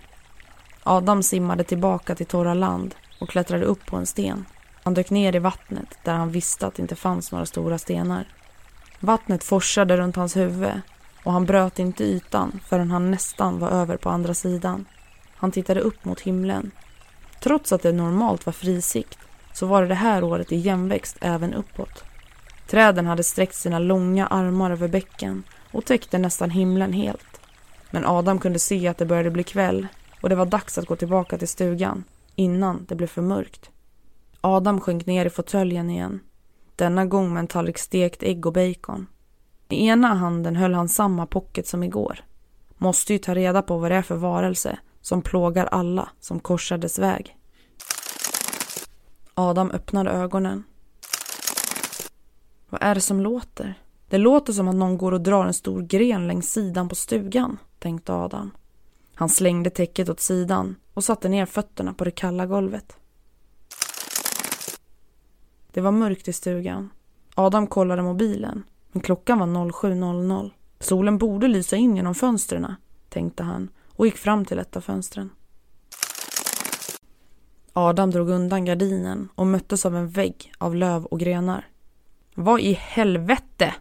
Adam 0.83 1.23
simmade 1.23 1.63
tillbaka 1.63 2.15
till 2.15 2.25
torra 2.25 2.53
land 2.53 2.95
och 3.19 3.29
klättrade 3.29 3.65
upp 3.65 3.85
på 3.85 3.95
en 3.95 4.05
sten. 4.05 4.45
Han 4.83 4.93
dök 4.93 5.09
ner 5.09 5.35
i 5.35 5.39
vattnet 5.39 5.97
där 6.03 6.13
han 6.13 6.31
visste 6.31 6.67
att 6.67 6.75
det 6.75 6.81
inte 6.81 6.95
fanns 6.95 7.31
några 7.31 7.45
stora 7.45 7.77
stenar. 7.77 8.27
Vattnet 8.99 9.43
forsade 9.43 9.97
runt 9.97 10.15
hans 10.15 10.35
huvud 10.35 10.81
och 11.23 11.33
han 11.33 11.45
bröt 11.45 11.79
inte 11.79 12.03
ytan 12.03 12.59
förrän 12.65 12.91
han 12.91 13.11
nästan 13.11 13.59
var 13.59 13.69
över 13.69 13.97
på 13.97 14.09
andra 14.09 14.33
sidan. 14.33 14.85
Han 15.35 15.51
tittade 15.51 15.79
upp 15.79 16.05
mot 16.05 16.19
himlen. 16.19 16.71
Trots 17.39 17.73
att 17.73 17.81
det 17.81 17.91
normalt 17.91 18.45
var 18.45 18.53
frisikt 18.53 19.19
så 19.53 19.65
var 19.65 19.81
det 19.81 19.87
det 19.87 19.95
här 19.95 20.23
året 20.23 20.51
i 20.51 20.55
jämväxt 20.55 21.17
även 21.21 21.53
uppåt. 21.53 22.03
Träden 22.67 23.05
hade 23.05 23.23
sträckt 23.23 23.55
sina 23.55 23.79
långa 23.79 24.27
armar 24.27 24.71
över 24.71 24.87
bäcken 24.87 25.43
och 25.73 25.85
täckte 25.85 26.17
nästan 26.17 26.49
himlen 26.49 26.93
helt. 26.93 27.41
Men 27.91 28.05
Adam 28.05 28.39
kunde 28.39 28.59
se 28.59 28.87
att 28.87 28.97
det 28.97 29.05
började 29.05 29.31
bli 29.31 29.43
kväll 29.43 29.87
och 30.21 30.29
det 30.29 30.35
var 30.35 30.45
dags 30.45 30.77
att 30.77 30.85
gå 30.85 30.95
tillbaka 30.95 31.37
till 31.37 31.47
stugan 31.47 32.03
innan 32.35 32.85
det 32.87 32.95
blev 32.95 33.07
för 33.07 33.21
mörkt. 33.21 33.69
Adam 34.41 34.81
sjönk 34.81 35.05
ner 35.05 35.25
i 35.25 35.29
fåtöljen 35.29 35.89
igen. 35.89 36.19
Denna 36.75 37.05
gång 37.05 37.33
med 37.33 37.39
en 37.39 37.47
tallrik 37.47 37.77
stekt 37.77 38.23
ägg 38.23 38.45
och 38.45 38.53
bacon. 38.53 39.07
I 39.69 39.87
ena 39.87 40.13
handen 40.13 40.55
höll 40.55 40.73
han 40.73 40.89
samma 40.89 41.25
pocket 41.25 41.67
som 41.67 41.83
igår. 41.83 42.19
Måste 42.77 43.13
ju 43.13 43.19
ta 43.19 43.35
reda 43.35 43.61
på 43.61 43.77
vad 43.77 43.91
det 43.91 43.95
är 43.95 44.01
för 44.01 44.15
varelse 44.15 44.79
som 45.01 45.21
plågar 45.21 45.65
alla 45.65 46.09
som 46.19 46.39
korsar 46.39 46.77
dess 46.77 46.99
väg. 46.99 47.37
Adam 49.33 49.71
öppnade 49.71 50.11
ögonen. 50.11 50.63
Vad 52.69 52.83
är 52.83 52.95
det 52.95 53.01
som 53.01 53.19
låter? 53.19 53.82
Det 54.13 54.19
låter 54.19 54.53
som 54.53 54.67
att 54.67 54.75
någon 54.75 54.97
går 54.97 55.11
och 55.11 55.21
drar 55.21 55.45
en 55.45 55.53
stor 55.53 55.81
gren 55.81 56.27
längs 56.27 56.51
sidan 56.51 56.89
på 56.89 56.95
stugan, 56.95 57.57
tänkte 57.79 58.13
Adam. 58.13 58.51
Han 59.15 59.29
slängde 59.29 59.69
täcket 59.69 60.09
åt 60.09 60.19
sidan 60.19 60.75
och 60.93 61.03
satte 61.03 61.29
ner 61.29 61.45
fötterna 61.45 61.93
på 61.93 62.03
det 62.03 62.11
kalla 62.11 62.45
golvet. 62.45 62.97
Det 65.71 65.81
var 65.81 65.91
mörkt 65.91 66.27
i 66.27 66.33
stugan. 66.33 66.89
Adam 67.35 67.67
kollade 67.67 68.01
mobilen, 68.01 68.63
men 68.91 69.01
klockan 69.01 69.39
var 69.39 69.47
07.00. 69.47 70.51
Solen 70.79 71.17
borde 71.17 71.47
lysa 71.47 71.75
in 71.75 71.95
genom 71.95 72.15
fönstren, 72.15 72.75
tänkte 73.09 73.43
han 73.43 73.69
och 73.89 74.05
gick 74.05 74.17
fram 74.17 74.45
till 74.45 74.59
ett 74.59 74.75
av 74.77 74.81
fönstren. 74.81 75.29
Adam 77.73 78.11
drog 78.11 78.29
undan 78.29 78.65
gardinen 78.65 79.29
och 79.35 79.47
möttes 79.47 79.85
av 79.85 79.95
en 79.95 80.09
vägg 80.09 80.53
av 80.57 80.75
löv 80.75 81.05
och 81.05 81.19
grenar. 81.19 81.67
Vad 82.35 82.59
i 82.59 82.73
helvete! 82.73 83.73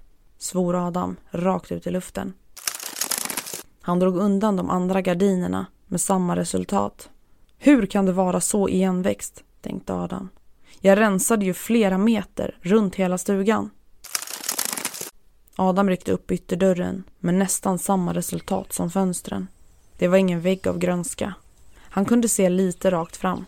Svor 0.42 0.86
Adam 0.86 1.16
rakt 1.30 1.72
ut 1.72 1.86
i 1.86 1.90
luften. 1.90 2.32
Han 3.80 3.98
drog 3.98 4.16
undan 4.16 4.56
de 4.56 4.70
andra 4.70 5.00
gardinerna 5.00 5.66
med 5.86 6.00
samma 6.00 6.36
resultat. 6.36 7.08
Hur 7.58 7.86
kan 7.86 8.06
det 8.06 8.12
vara 8.12 8.40
så 8.40 8.68
igenväxt, 8.68 9.44
tänkte 9.60 9.94
Adam. 9.94 10.28
Jag 10.80 10.98
rensade 10.98 11.44
ju 11.44 11.54
flera 11.54 11.98
meter 11.98 12.58
runt 12.60 12.94
hela 12.94 13.18
stugan. 13.18 13.70
Adam 15.56 15.88
ryckte 15.88 16.12
upp 16.12 16.30
ytterdörren 16.30 17.04
med 17.18 17.34
nästan 17.34 17.78
samma 17.78 18.14
resultat 18.14 18.72
som 18.72 18.90
fönstren. 18.90 19.48
Det 19.98 20.08
var 20.08 20.16
ingen 20.18 20.40
vägg 20.40 20.68
av 20.68 20.78
grönska. 20.78 21.34
Han 21.78 22.04
kunde 22.04 22.28
se 22.28 22.48
lite 22.48 22.90
rakt 22.90 23.16
fram. 23.16 23.44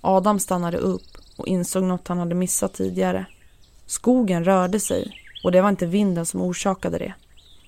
Adam 0.00 0.40
stannade 0.40 0.76
upp 0.78 1.08
och 1.36 1.46
insåg 1.46 1.82
något 1.82 2.08
han 2.08 2.18
hade 2.18 2.34
missat 2.34 2.74
tidigare. 2.74 3.26
Skogen 3.86 4.44
rörde 4.44 4.80
sig 4.80 5.25
och 5.46 5.52
det 5.52 5.60
var 5.60 5.68
inte 5.68 5.86
vinden 5.86 6.26
som 6.26 6.40
orsakade 6.40 6.98
det. 6.98 7.14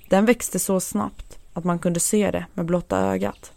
Den 0.09 0.25
växte 0.25 0.59
så 0.59 0.81
snabbt 0.81 1.39
att 1.53 1.65
man 1.65 1.79
kunde 1.79 2.01
se 2.01 2.31
det 2.31 2.47
med 2.55 2.67
blotta 2.67 2.99
ögat. 2.99 3.53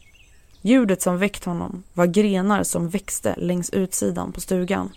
Ljudet 0.62 1.02
som 1.02 1.18
väckt 1.18 1.46
honom 1.46 1.84
var 1.94 2.06
grenar 2.06 2.64
som 2.64 2.90
växte 2.90 3.36
längs 3.38 3.70
utsidan 3.70 4.32
på 4.32 4.42
stugan. 4.42 4.92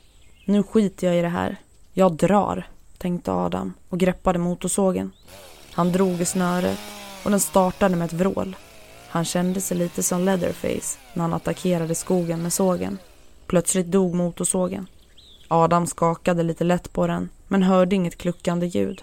Nu 0.44 0.62
skiter 0.62 1.06
jag 1.06 1.16
i 1.16 1.22
det 1.22 1.28
här. 1.28 1.56
Jag 1.92 2.12
drar, 2.12 2.66
tänkte 2.98 3.32
Adam 3.32 3.74
och 3.88 3.98
greppade 3.98 4.38
motorsågen. 4.38 5.12
Han 5.72 5.92
drog 5.92 6.20
i 6.20 6.24
snöret 6.24 6.78
och 7.24 7.30
den 7.30 7.40
startade 7.40 7.96
med 7.96 8.06
ett 8.06 8.12
vrål. 8.12 8.56
Han 9.08 9.24
kände 9.24 9.60
sig 9.60 9.76
lite 9.76 10.02
som 10.02 10.20
Leatherface 10.24 10.98
när 11.14 11.22
han 11.22 11.34
attackerade 11.34 11.94
skogen 11.94 12.42
med 12.42 12.52
sågen. 12.52 12.98
Plötsligt 13.46 13.86
dog 13.86 14.14
motorsågen. 14.14 14.86
Adam 15.48 15.86
skakade 15.86 16.42
lite 16.42 16.64
lätt 16.64 16.92
på 16.92 17.06
den 17.06 17.28
men 17.48 17.62
hörde 17.62 17.96
inget 17.96 18.18
kluckande 18.18 18.66
ljud. 18.66 19.02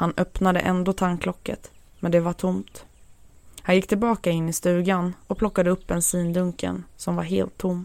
Han 0.00 0.12
öppnade 0.16 0.60
ändå 0.60 0.92
tanklocket, 0.92 1.70
men 1.98 2.12
det 2.12 2.20
var 2.20 2.32
tomt. 2.32 2.84
Han 3.62 3.74
gick 3.74 3.86
tillbaka 3.86 4.30
in 4.30 4.48
i 4.48 4.52
stugan 4.52 5.14
och 5.26 5.38
plockade 5.38 5.70
upp 5.70 5.86
bensindunken 5.86 6.84
som 6.96 7.16
var 7.16 7.22
helt 7.22 7.58
tom. 7.58 7.84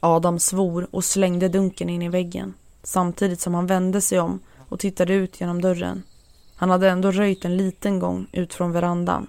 Adam 0.00 0.38
svor 0.38 0.86
och 0.90 1.04
slängde 1.04 1.48
dunken 1.48 1.88
in 1.88 2.02
i 2.02 2.08
väggen 2.08 2.54
samtidigt 2.82 3.40
som 3.40 3.54
han 3.54 3.66
vände 3.66 4.00
sig 4.00 4.20
om 4.20 4.40
och 4.68 4.80
tittade 4.80 5.14
ut 5.14 5.40
genom 5.40 5.60
dörren. 5.60 6.02
Han 6.56 6.70
hade 6.70 6.88
ändå 6.88 7.10
röjt 7.10 7.44
en 7.44 7.56
liten 7.56 7.98
gång 7.98 8.26
ut 8.32 8.54
från 8.54 8.72
verandan. 8.72 9.26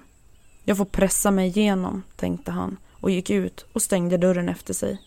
Jag 0.63 0.77
får 0.77 0.85
pressa 0.85 1.31
mig 1.31 1.47
igenom, 1.47 2.03
tänkte 2.15 2.51
han 2.51 2.77
och 2.91 3.11
gick 3.11 3.29
ut 3.29 3.65
och 3.73 3.81
stängde 3.81 4.17
dörren 4.17 4.49
efter 4.49 4.73
sig. 4.73 5.01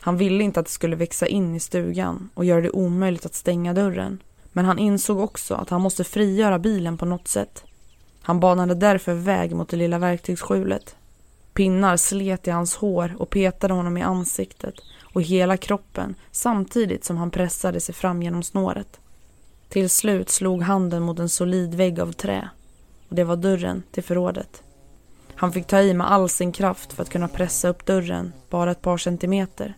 Han 0.00 0.16
ville 0.16 0.44
inte 0.44 0.60
att 0.60 0.66
det 0.66 0.72
skulle 0.72 0.96
växa 0.96 1.26
in 1.26 1.54
i 1.54 1.60
stugan 1.60 2.30
och 2.34 2.44
göra 2.44 2.60
det 2.60 2.70
omöjligt 2.70 3.26
att 3.26 3.34
stänga 3.34 3.74
dörren. 3.74 4.22
Men 4.56 4.64
han 4.64 4.78
insåg 4.78 5.20
också 5.20 5.54
att 5.54 5.70
han 5.70 5.80
måste 5.80 6.04
frigöra 6.04 6.58
bilen 6.58 6.98
på 6.98 7.06
något 7.06 7.28
sätt. 7.28 7.64
Han 8.22 8.40
banade 8.40 8.74
därför 8.74 9.14
väg 9.14 9.56
mot 9.56 9.68
det 9.68 9.76
lilla 9.76 9.98
verktygsskjulet. 9.98 10.96
Pinnar 11.54 11.96
slet 11.96 12.48
i 12.48 12.50
hans 12.50 12.76
hår 12.76 13.16
och 13.18 13.30
petade 13.30 13.74
honom 13.74 13.96
i 13.96 14.02
ansiktet 14.02 14.74
och 15.14 15.22
hela 15.22 15.56
kroppen 15.56 16.14
samtidigt 16.30 17.04
som 17.04 17.16
han 17.16 17.30
pressade 17.30 17.80
sig 17.80 17.94
fram 17.94 18.22
genom 18.22 18.42
snåret. 18.42 19.00
Till 19.68 19.90
slut 19.90 20.30
slog 20.30 20.62
handen 20.62 21.02
mot 21.02 21.18
en 21.18 21.28
solid 21.28 21.74
vägg 21.74 22.00
av 22.00 22.12
trä 22.12 22.48
och 23.08 23.14
det 23.14 23.24
var 23.24 23.36
dörren 23.36 23.82
till 23.92 24.02
förrådet. 24.02 24.62
Han 25.34 25.52
fick 25.52 25.66
ta 25.66 25.80
i 25.80 25.94
med 25.94 26.12
all 26.12 26.28
sin 26.28 26.52
kraft 26.52 26.92
för 26.92 27.02
att 27.02 27.10
kunna 27.10 27.28
pressa 27.28 27.68
upp 27.68 27.86
dörren 27.86 28.32
bara 28.50 28.70
ett 28.70 28.82
par 28.82 28.98
centimeter. 28.98 29.74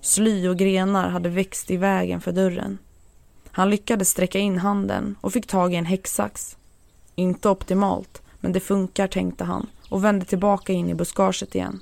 Sly 0.00 0.48
och 0.48 0.56
grenar 0.56 1.08
hade 1.08 1.28
växt 1.28 1.70
i 1.70 1.76
vägen 1.76 2.20
för 2.20 2.32
dörren. 2.32 2.78
Han 3.56 3.70
lyckades 3.70 4.08
sträcka 4.08 4.38
in 4.38 4.58
handen 4.58 5.16
och 5.20 5.32
fick 5.32 5.46
tag 5.46 5.72
i 5.72 5.76
en 5.76 5.84
häcksax. 5.84 6.56
Inte 7.14 7.48
optimalt, 7.48 8.22
men 8.40 8.52
det 8.52 8.60
funkar 8.60 9.06
tänkte 9.06 9.44
han 9.44 9.66
och 9.88 10.04
vände 10.04 10.24
tillbaka 10.24 10.72
in 10.72 10.90
i 10.90 10.94
buskaget 10.94 11.54
igen. 11.54 11.80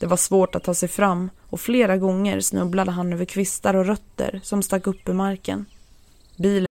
Det 0.00 0.06
var 0.06 0.16
svårt 0.16 0.54
att 0.54 0.64
ta 0.64 0.74
sig 0.74 0.88
fram 0.88 1.30
och 1.50 1.60
flera 1.60 1.96
gånger 1.96 2.40
snubblade 2.40 2.90
han 2.90 3.12
över 3.12 3.24
kvistar 3.24 3.74
och 3.74 3.86
rötter 3.86 4.40
som 4.42 4.62
stack 4.62 4.86
upp 4.86 5.08
ur 5.08 5.12
marken. 5.12 5.66
Bilen 6.36 6.66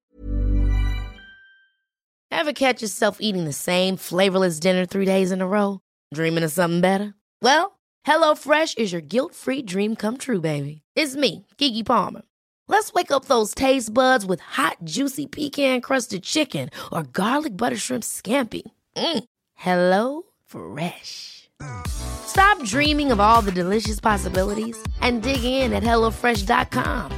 Have 2.31 2.53
catch 2.53 2.81
yourself 2.81 3.17
eating 3.19 3.45
the 3.45 3.53
same 3.53 3.97
flavorless 3.97 4.59
dinner 4.59 4.85
three 4.85 5.05
days 5.05 5.31
in 5.31 5.41
a 5.41 5.47
row? 5.47 5.79
Dreaming 6.15 6.45
of 6.45 6.51
something 6.51 6.81
better? 6.81 7.13
Well, 7.41 7.71
hello 8.07 8.35
fresh 8.35 8.77
is 8.77 8.93
your 8.93 9.07
guilt 9.07 9.35
free 9.35 9.61
dream 9.61 9.95
come 9.95 10.17
true 10.17 10.41
baby. 10.41 10.81
It's 10.99 11.15
me, 11.15 11.45
Gigi 11.57 11.83
Palmer. 11.83 12.21
Let's 12.69 12.93
wake 12.93 13.11
up 13.11 13.25
those 13.25 13.55
taste 13.55 13.93
buds 13.93 14.25
with 14.25 14.39
hot, 14.41 14.77
juicy 14.83 15.25
pecan 15.25 15.81
crusted 15.81 16.23
chicken 16.23 16.69
or 16.91 17.03
garlic 17.03 17.55
butter 17.55 17.77
shrimp 17.77 18.03
scampi. 18.03 18.63
Mm. 18.95 19.23
Hello 19.55 20.23
Fresh. 20.45 21.49
Stop 21.87 22.61
dreaming 22.63 23.11
of 23.11 23.19
all 23.19 23.41
the 23.41 23.51
delicious 23.51 23.99
possibilities 23.99 24.77
and 25.01 25.23
dig 25.23 25.43
in 25.43 25.73
at 25.73 25.83
HelloFresh.com. 25.83 27.11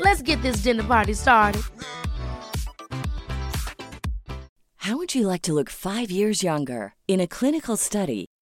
Let's 0.00 0.22
get 0.22 0.40
this 0.42 0.58
dinner 0.58 0.84
party 0.84 1.14
started. 1.14 1.62
How 4.76 4.96
would 4.96 5.16
you 5.16 5.26
like 5.26 5.42
to 5.42 5.52
look 5.52 5.68
five 5.68 6.12
years 6.12 6.44
younger? 6.44 6.94
In 7.08 7.20
a 7.20 7.26
clinical 7.26 7.76
study, 7.76 8.26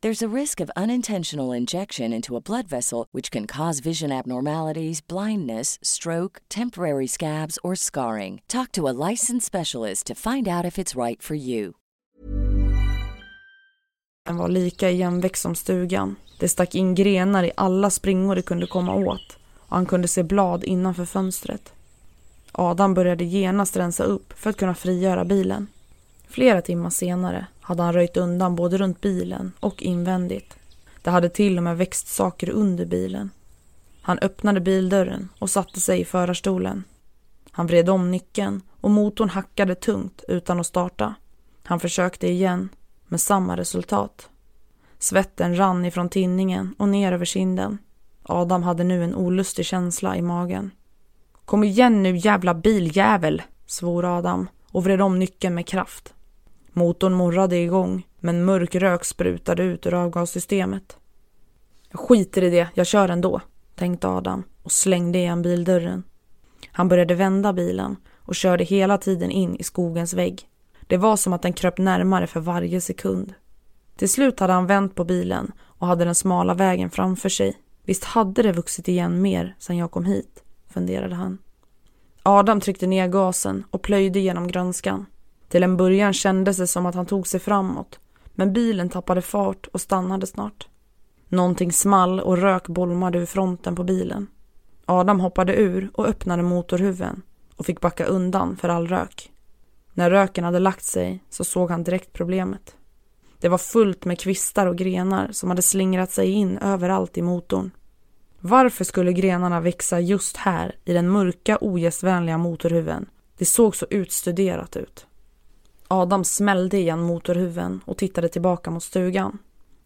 There's 0.00 0.22
a 0.22 0.36
risk 0.36 0.60
of 0.60 0.70
unintentional 0.76 1.50
injection 1.50 2.12
into 2.12 2.36
a 2.36 2.40
blood 2.40 2.68
vessel, 2.68 3.06
which 3.10 3.32
can 3.32 3.46
cause 3.46 3.80
vision 3.80 4.12
abnormalities, 4.12 5.00
blindness, 5.08 5.78
stroke, 5.82 6.40
temporary 6.48 7.06
scabs, 7.08 7.58
or 7.64 7.74
scarring. 7.74 8.40
Talk 8.46 8.72
to 8.72 8.88
a 8.88 8.94
licensed 9.10 9.46
specialist 9.46 10.06
to 10.06 10.14
find 10.14 10.48
out 10.48 10.64
if 10.64 10.78
it's 10.78 10.94
right 10.94 11.22
for 11.22 11.34
you. 11.34 11.72
Den 14.26 14.36
var 14.36 14.48
lika 14.48 14.90
igenväxt 14.90 15.42
som 15.42 15.54
stugan. 15.54 16.16
Det 16.40 16.48
stack 16.48 16.74
in 16.74 16.94
grenar 16.94 17.44
i 17.44 17.50
alla 17.54 17.90
springor 17.90 18.34
det 18.34 18.42
kunde 18.42 18.66
komma 18.66 18.94
åt 18.94 19.38
och 19.56 19.76
han 19.76 19.86
kunde 19.86 20.08
se 20.08 20.22
blad 20.22 20.64
innanför 20.64 21.04
fönstret. 21.04 21.72
Adam 22.52 22.94
började 22.94 23.24
genast 23.24 23.76
rensa 23.76 24.04
upp 24.04 24.32
för 24.32 24.50
att 24.50 24.56
kunna 24.56 24.74
frigöra 24.74 25.24
bilen. 25.24 25.66
Flera 26.28 26.62
timmar 26.62 26.90
senare 26.90 27.46
hade 27.68 27.82
han 27.82 27.92
röjt 27.92 28.16
undan 28.16 28.56
både 28.56 28.78
runt 28.78 29.00
bilen 29.00 29.52
och 29.60 29.82
invändigt. 29.82 30.56
Det 31.02 31.10
hade 31.10 31.28
till 31.28 31.56
och 31.56 31.62
med 31.62 31.76
växt 31.76 32.08
saker 32.08 32.50
under 32.50 32.86
bilen. 32.86 33.30
Han 34.02 34.18
öppnade 34.18 34.60
bildörren 34.60 35.28
och 35.38 35.50
satte 35.50 35.80
sig 35.80 36.00
i 36.00 36.04
förarstolen. 36.04 36.84
Han 37.50 37.66
vred 37.66 37.90
om 37.90 38.10
nyckeln 38.10 38.62
och 38.80 38.90
motorn 38.90 39.28
hackade 39.28 39.74
tungt 39.74 40.24
utan 40.28 40.60
att 40.60 40.66
starta. 40.66 41.14
Han 41.62 41.80
försökte 41.80 42.28
igen, 42.28 42.68
med 43.06 43.20
samma 43.20 43.56
resultat. 43.56 44.28
Svetten 44.98 45.58
rann 45.58 45.84
ifrån 45.84 46.08
tinningen 46.08 46.74
och 46.78 46.88
ner 46.88 47.12
över 47.12 47.24
kinden. 47.24 47.78
Adam 48.22 48.62
hade 48.62 48.84
nu 48.84 49.04
en 49.04 49.14
olustig 49.14 49.66
känsla 49.66 50.16
i 50.16 50.22
magen. 50.22 50.70
Kom 51.44 51.64
igen 51.64 52.02
nu 52.02 52.16
jävla 52.16 52.54
biljävel, 52.54 53.42
svor 53.66 54.18
Adam 54.18 54.48
och 54.70 54.84
vred 54.84 55.00
om 55.00 55.18
nyckeln 55.18 55.54
med 55.54 55.66
kraft. 55.66 56.14
Motorn 56.78 57.14
morrade 57.14 57.56
igång, 57.56 58.06
men 58.20 58.44
mörk 58.44 58.74
rök 58.74 59.04
sprutade 59.04 59.62
ut 59.62 59.86
ur 59.86 59.94
avgassystemet. 59.94 60.96
Jag 61.90 62.00
skiter 62.00 62.42
i 62.44 62.50
det, 62.50 62.68
jag 62.74 62.86
kör 62.86 63.08
ändå, 63.08 63.40
tänkte 63.74 64.08
Adam 64.08 64.42
och 64.62 64.72
slängde 64.72 65.18
igen 65.18 65.42
bildörren. 65.42 66.02
Han 66.72 66.88
började 66.88 67.14
vända 67.14 67.52
bilen 67.52 67.96
och 68.18 68.34
körde 68.34 68.64
hela 68.64 68.98
tiden 68.98 69.30
in 69.30 69.56
i 69.56 69.62
skogens 69.62 70.14
vägg. 70.14 70.48
Det 70.86 70.96
var 70.96 71.16
som 71.16 71.32
att 71.32 71.42
den 71.42 71.52
kröp 71.52 71.78
närmare 71.78 72.26
för 72.26 72.40
varje 72.40 72.80
sekund. 72.80 73.34
Till 73.96 74.08
slut 74.08 74.40
hade 74.40 74.52
han 74.52 74.66
vänt 74.66 74.94
på 74.94 75.04
bilen 75.04 75.52
och 75.60 75.86
hade 75.86 76.04
den 76.04 76.14
smala 76.14 76.54
vägen 76.54 76.90
framför 76.90 77.28
sig. 77.28 77.56
Visst 77.84 78.04
hade 78.04 78.42
det 78.42 78.52
vuxit 78.52 78.88
igen 78.88 79.22
mer 79.22 79.56
sedan 79.58 79.76
jag 79.76 79.90
kom 79.90 80.04
hit, 80.04 80.42
funderade 80.68 81.14
han. 81.14 81.38
Adam 82.22 82.60
tryckte 82.60 82.86
ner 82.86 83.08
gasen 83.08 83.64
och 83.70 83.82
plöjde 83.82 84.20
genom 84.20 84.48
grönskan. 84.48 85.06
Till 85.48 85.62
en 85.62 85.76
början 85.76 86.12
kändes 86.12 86.56
det 86.56 86.66
som 86.66 86.86
att 86.86 86.94
han 86.94 87.06
tog 87.06 87.26
sig 87.26 87.40
framåt, 87.40 88.00
men 88.34 88.52
bilen 88.52 88.88
tappade 88.88 89.22
fart 89.22 89.66
och 89.66 89.80
stannade 89.80 90.26
snart. 90.26 90.68
Någonting 91.28 91.72
small 91.72 92.20
och 92.20 92.38
rök 92.38 92.68
bolmade 92.68 93.18
ur 93.18 93.26
fronten 93.26 93.76
på 93.76 93.84
bilen. 93.84 94.26
Adam 94.86 95.20
hoppade 95.20 95.56
ur 95.56 95.90
och 95.94 96.06
öppnade 96.06 96.42
motorhuven 96.42 97.22
och 97.56 97.66
fick 97.66 97.80
backa 97.80 98.04
undan 98.04 98.56
för 98.56 98.68
all 98.68 98.88
rök. 98.88 99.32
När 99.94 100.10
röken 100.10 100.44
hade 100.44 100.58
lagt 100.58 100.84
sig 100.84 101.24
så 101.30 101.44
såg 101.44 101.70
han 101.70 101.84
direkt 101.84 102.12
problemet. 102.12 102.76
Det 103.40 103.48
var 103.48 103.58
fullt 103.58 104.04
med 104.04 104.20
kvistar 104.20 104.66
och 104.66 104.76
grenar 104.76 105.28
som 105.32 105.50
hade 105.50 105.62
slingrat 105.62 106.10
sig 106.10 106.30
in 106.30 106.58
överallt 106.58 107.18
i 107.18 107.22
motorn. 107.22 107.70
Varför 108.40 108.84
skulle 108.84 109.12
grenarna 109.12 109.60
växa 109.60 110.00
just 110.00 110.36
här 110.36 110.76
i 110.84 110.92
den 110.92 111.08
mörka 111.08 111.58
ogästvänliga 111.60 112.38
motorhuven? 112.38 113.06
Det 113.38 113.44
såg 113.44 113.76
så 113.76 113.86
utstuderat 113.90 114.76
ut. 114.76 115.07
Adam 115.88 116.24
smällde 116.24 116.78
igen 116.78 117.00
motorhuven 117.00 117.80
och 117.84 117.96
tittade 117.96 118.28
tillbaka 118.28 118.70
mot 118.70 118.82
stugan. 118.82 119.38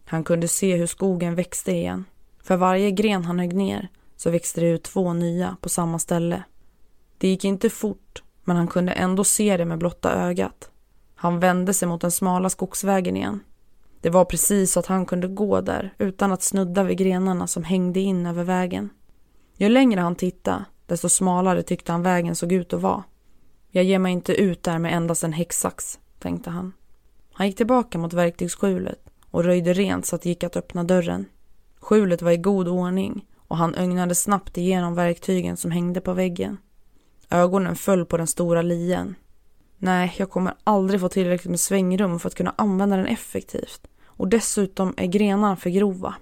Han 0.05 0.23
kunde 0.23 0.47
se 0.47 0.75
hur 0.75 0.87
skogen 0.87 1.35
växte 1.35 1.71
igen. 1.71 2.05
För 2.43 2.57
varje 2.57 2.91
gren 2.91 3.25
han 3.25 3.39
högg 3.39 3.53
ner 3.53 3.89
så 4.15 4.29
växte 4.29 4.61
det 4.61 4.67
ut 4.67 4.83
två 4.83 5.13
nya 5.13 5.57
på 5.61 5.69
samma 5.69 5.99
ställe. 5.99 6.43
Det 7.17 7.27
gick 7.27 7.45
inte 7.45 7.69
fort, 7.69 8.23
men 8.43 8.57
han 8.57 8.67
kunde 8.67 8.91
ändå 8.91 9.23
se 9.23 9.57
det 9.57 9.65
med 9.65 9.77
blotta 9.77 10.13
ögat. 10.13 10.69
Han 11.15 11.39
vände 11.39 11.73
sig 11.73 11.87
mot 11.87 12.01
den 12.01 12.11
smala 12.11 12.49
skogsvägen 12.49 13.17
igen. 13.17 13.39
Det 14.01 14.09
var 14.09 14.25
precis 14.25 14.71
så 14.71 14.79
att 14.79 14.85
han 14.85 15.05
kunde 15.05 15.27
gå 15.27 15.61
där 15.61 15.93
utan 15.97 16.31
att 16.31 16.43
snudda 16.43 16.83
vid 16.83 16.97
grenarna 16.97 17.47
som 17.47 17.63
hängde 17.63 17.99
in 17.99 18.25
över 18.25 18.43
vägen. 18.43 18.89
Ju 19.57 19.69
längre 19.69 20.01
han 20.01 20.15
tittade, 20.15 20.65
desto 20.85 21.09
smalare 21.09 21.63
tyckte 21.63 21.91
han 21.91 22.03
vägen 22.03 22.35
såg 22.35 22.51
ut 22.51 22.73
att 22.73 22.81
vara. 22.81 23.03
Jag 23.75 23.83
ger 23.83 23.99
mig 23.99 24.13
inte 24.13 24.33
ut 24.33 24.63
där 24.63 24.79
med 24.79 24.93
endast 24.93 25.23
en 25.23 25.33
häcksax, 25.33 25.99
tänkte 26.19 26.49
han. 26.49 26.73
Han 27.33 27.47
gick 27.47 27.57
tillbaka 27.57 27.97
mot 27.97 28.13
verktygsskjulet 28.13 28.99
och 29.31 29.43
röjde 29.43 29.73
rent 29.73 30.05
så 30.05 30.15
att 30.15 30.21
det 30.21 30.29
gick 30.29 30.43
att 30.43 30.55
öppna 30.55 30.83
dörren. 30.83 31.25
Skjulet 31.79 32.21
var 32.21 32.31
i 32.31 32.37
god 32.37 32.67
ordning 32.67 33.25
och 33.37 33.57
han 33.57 33.75
ögnade 33.75 34.15
snabbt 34.15 34.57
igenom 34.57 34.95
verktygen 34.95 35.57
som 35.57 35.71
hängde 35.71 36.01
på 36.01 36.13
väggen. 36.13 36.57
Ögonen 37.29 37.75
föll 37.75 38.05
på 38.05 38.17
den 38.17 38.27
stora 38.27 38.61
lien. 38.61 39.15
Nej, 39.77 40.13
jag 40.17 40.29
kommer 40.29 40.53
aldrig 40.63 40.99
få 40.99 41.09
tillräckligt 41.09 41.49
med 41.49 41.59
svängrum 41.59 42.19
för 42.19 42.27
att 42.27 42.35
kunna 42.35 42.53
använda 42.57 42.97
den 42.97 43.07
effektivt. 43.07 43.87
Och 44.05 44.27
dessutom 44.27 44.93
är 44.97 45.07
grenarna 45.07 45.55
för 45.55 45.69
grova. 45.69 46.15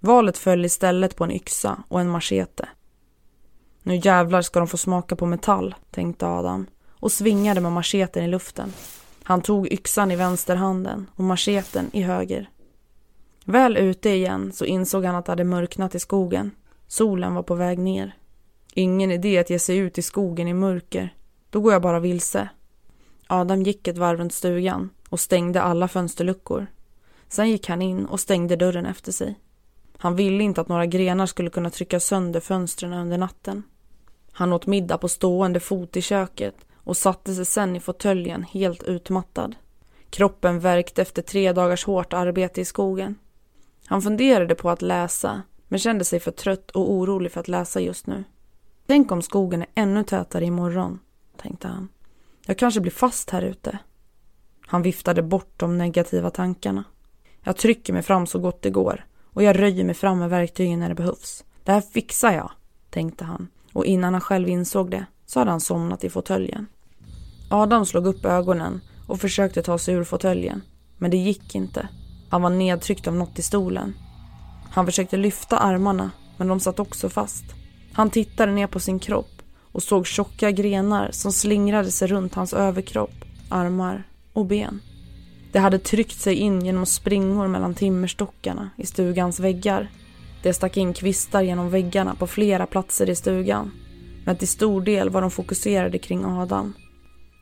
Valet 0.00 0.38
föll 0.38 0.64
istället 0.64 1.16
på 1.16 1.24
en 1.24 1.30
yxa 1.30 1.82
och 1.88 2.00
en 2.00 2.08
machete. 2.08 2.68
Nu 3.82 3.96
jävlar 3.96 4.42
ska 4.42 4.58
de 4.58 4.68
få 4.68 4.76
smaka 4.76 5.16
på 5.16 5.26
metall, 5.26 5.74
tänkte 5.90 6.26
Adam 6.26 6.66
och 7.04 7.12
svingade 7.12 7.60
med 7.60 7.72
macheten 7.72 8.24
i 8.24 8.28
luften. 8.28 8.72
Han 9.22 9.42
tog 9.42 9.72
yxan 9.72 10.10
i 10.10 10.16
vänsterhanden 10.16 11.06
och 11.16 11.24
macheten 11.24 11.90
i 11.92 12.02
höger. 12.02 12.50
Väl 13.44 13.76
ute 13.76 14.10
igen 14.10 14.52
så 14.52 14.64
insåg 14.64 15.04
han 15.04 15.14
att 15.14 15.24
det 15.24 15.32
hade 15.32 15.44
mörknat 15.44 15.94
i 15.94 15.98
skogen. 15.98 16.50
Solen 16.86 17.34
var 17.34 17.42
på 17.42 17.54
väg 17.54 17.78
ner. 17.78 18.16
Ingen 18.74 19.10
idé 19.10 19.38
att 19.38 19.50
ge 19.50 19.58
sig 19.58 19.76
ut 19.76 19.98
i 19.98 20.02
skogen 20.02 20.48
i 20.48 20.54
mörker. 20.54 21.14
Då 21.50 21.60
går 21.60 21.72
jag 21.72 21.82
bara 21.82 22.00
vilse. 22.00 22.48
Adam 23.26 23.62
gick 23.62 23.88
ett 23.88 23.98
varv 23.98 24.18
runt 24.18 24.34
stugan 24.34 24.90
och 25.08 25.20
stängde 25.20 25.62
alla 25.62 25.88
fönsterluckor. 25.88 26.66
Sen 27.28 27.50
gick 27.50 27.68
han 27.68 27.82
in 27.82 28.06
och 28.06 28.20
stängde 28.20 28.56
dörren 28.56 28.86
efter 28.86 29.12
sig. 29.12 29.38
Han 29.98 30.16
ville 30.16 30.44
inte 30.44 30.60
att 30.60 30.68
några 30.68 30.86
grenar 30.86 31.26
skulle 31.26 31.50
kunna 31.50 31.70
trycka 31.70 32.00
sönder 32.00 32.40
fönstren 32.40 32.92
under 32.92 33.18
natten. 33.18 33.62
Han 34.32 34.52
åt 34.52 34.66
middag 34.66 34.98
på 34.98 35.08
stående 35.08 35.60
fot 35.60 35.96
i 35.96 36.02
köket 36.02 36.54
och 36.84 36.96
satte 36.96 37.34
sig 37.34 37.44
sen 37.44 37.76
i 37.76 37.80
fåtöljen 37.80 38.42
helt 38.42 38.82
utmattad. 38.82 39.54
Kroppen 40.10 40.60
värkte 40.60 41.02
efter 41.02 41.22
tre 41.22 41.52
dagars 41.52 41.84
hårt 41.84 42.12
arbete 42.12 42.60
i 42.60 42.64
skogen. 42.64 43.18
Han 43.86 44.02
funderade 44.02 44.54
på 44.54 44.70
att 44.70 44.82
läsa, 44.82 45.42
men 45.68 45.78
kände 45.78 46.04
sig 46.04 46.20
för 46.20 46.30
trött 46.30 46.70
och 46.70 46.92
orolig 46.92 47.32
för 47.32 47.40
att 47.40 47.48
läsa 47.48 47.80
just 47.80 48.06
nu. 48.06 48.24
Tänk 48.86 49.12
om 49.12 49.22
skogen 49.22 49.62
är 49.62 49.68
ännu 49.74 50.04
tätare 50.04 50.44
imorgon, 50.44 50.98
tänkte 51.36 51.68
han. 51.68 51.88
Jag 52.46 52.58
kanske 52.58 52.80
blir 52.80 52.92
fast 52.92 53.30
här 53.30 53.42
ute. 53.42 53.78
Han 54.66 54.82
viftade 54.82 55.22
bort 55.22 55.52
de 55.56 55.78
negativa 55.78 56.30
tankarna. 56.30 56.84
Jag 57.42 57.56
trycker 57.56 57.92
mig 57.92 58.02
fram 58.02 58.26
så 58.26 58.38
gott 58.38 58.62
det 58.62 58.70
går 58.70 59.06
och 59.24 59.42
jag 59.42 59.58
röjer 59.58 59.84
mig 59.84 59.94
fram 59.94 60.18
med 60.18 60.30
verktygen 60.30 60.80
när 60.80 60.88
det 60.88 60.94
behövs. 60.94 61.44
Det 61.64 61.72
här 61.72 61.80
fixar 61.80 62.32
jag, 62.32 62.50
tänkte 62.90 63.24
han 63.24 63.48
och 63.72 63.84
innan 63.84 64.14
han 64.14 64.20
själv 64.20 64.48
insåg 64.48 64.90
det 64.90 65.06
så 65.26 65.38
hade 65.38 65.50
han 65.50 65.60
somnat 65.60 66.04
i 66.04 66.10
fåtöljen. 66.10 66.66
Adam 67.54 67.86
slog 67.86 68.06
upp 68.06 68.24
ögonen 68.24 68.80
och 69.06 69.20
försökte 69.20 69.62
ta 69.62 69.78
sig 69.78 69.94
ur 69.94 70.04
fåtöljen, 70.04 70.62
men 70.98 71.10
det 71.10 71.16
gick 71.16 71.54
inte. 71.54 71.88
Han 72.30 72.42
var 72.42 72.50
nedtryckt 72.50 73.08
av 73.08 73.14
något 73.14 73.38
i 73.38 73.42
stolen. 73.42 73.94
Han 74.70 74.86
försökte 74.86 75.16
lyfta 75.16 75.58
armarna, 75.58 76.10
men 76.36 76.48
de 76.48 76.60
satt 76.60 76.80
också 76.80 77.08
fast. 77.08 77.44
Han 77.92 78.10
tittade 78.10 78.52
ner 78.52 78.66
på 78.66 78.80
sin 78.80 78.98
kropp 78.98 79.42
och 79.72 79.82
såg 79.82 80.06
tjocka 80.06 80.50
grenar 80.50 81.10
som 81.12 81.32
slingrade 81.32 81.90
sig 81.90 82.08
runt 82.08 82.34
hans 82.34 82.52
överkropp, 82.52 83.24
armar 83.48 84.04
och 84.32 84.46
ben. 84.46 84.80
Det 85.52 85.58
hade 85.58 85.78
tryckt 85.78 86.20
sig 86.20 86.34
in 86.34 86.64
genom 86.64 86.86
springor 86.86 87.48
mellan 87.48 87.74
timmerstockarna 87.74 88.70
i 88.76 88.86
stugans 88.86 89.40
väggar. 89.40 89.90
Det 90.42 90.54
stack 90.54 90.76
in 90.76 90.92
kvistar 90.92 91.42
genom 91.42 91.70
väggarna 91.70 92.14
på 92.14 92.26
flera 92.26 92.66
platser 92.66 93.10
i 93.10 93.16
stugan. 93.16 93.70
Men 94.24 94.36
till 94.36 94.48
stor 94.48 94.80
del 94.80 95.10
var 95.10 95.20
de 95.20 95.30
fokuserade 95.30 95.98
kring 95.98 96.24
Adam. 96.24 96.74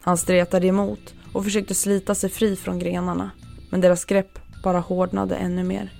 Han 0.02 0.16
stretade 0.16 0.66
emot 0.66 1.14
och 1.32 1.44
försökte 1.44 1.74
slita 1.74 2.14
sig 2.14 2.30
fri 2.30 2.56
från 2.56 2.78
grenarna, 2.78 3.30
men 3.70 3.80
deras 3.80 4.04
grepp 4.04 4.38
bara 4.64 4.80
hårdnade 4.80 5.36
ännu 5.36 5.64
mer. 5.64 5.92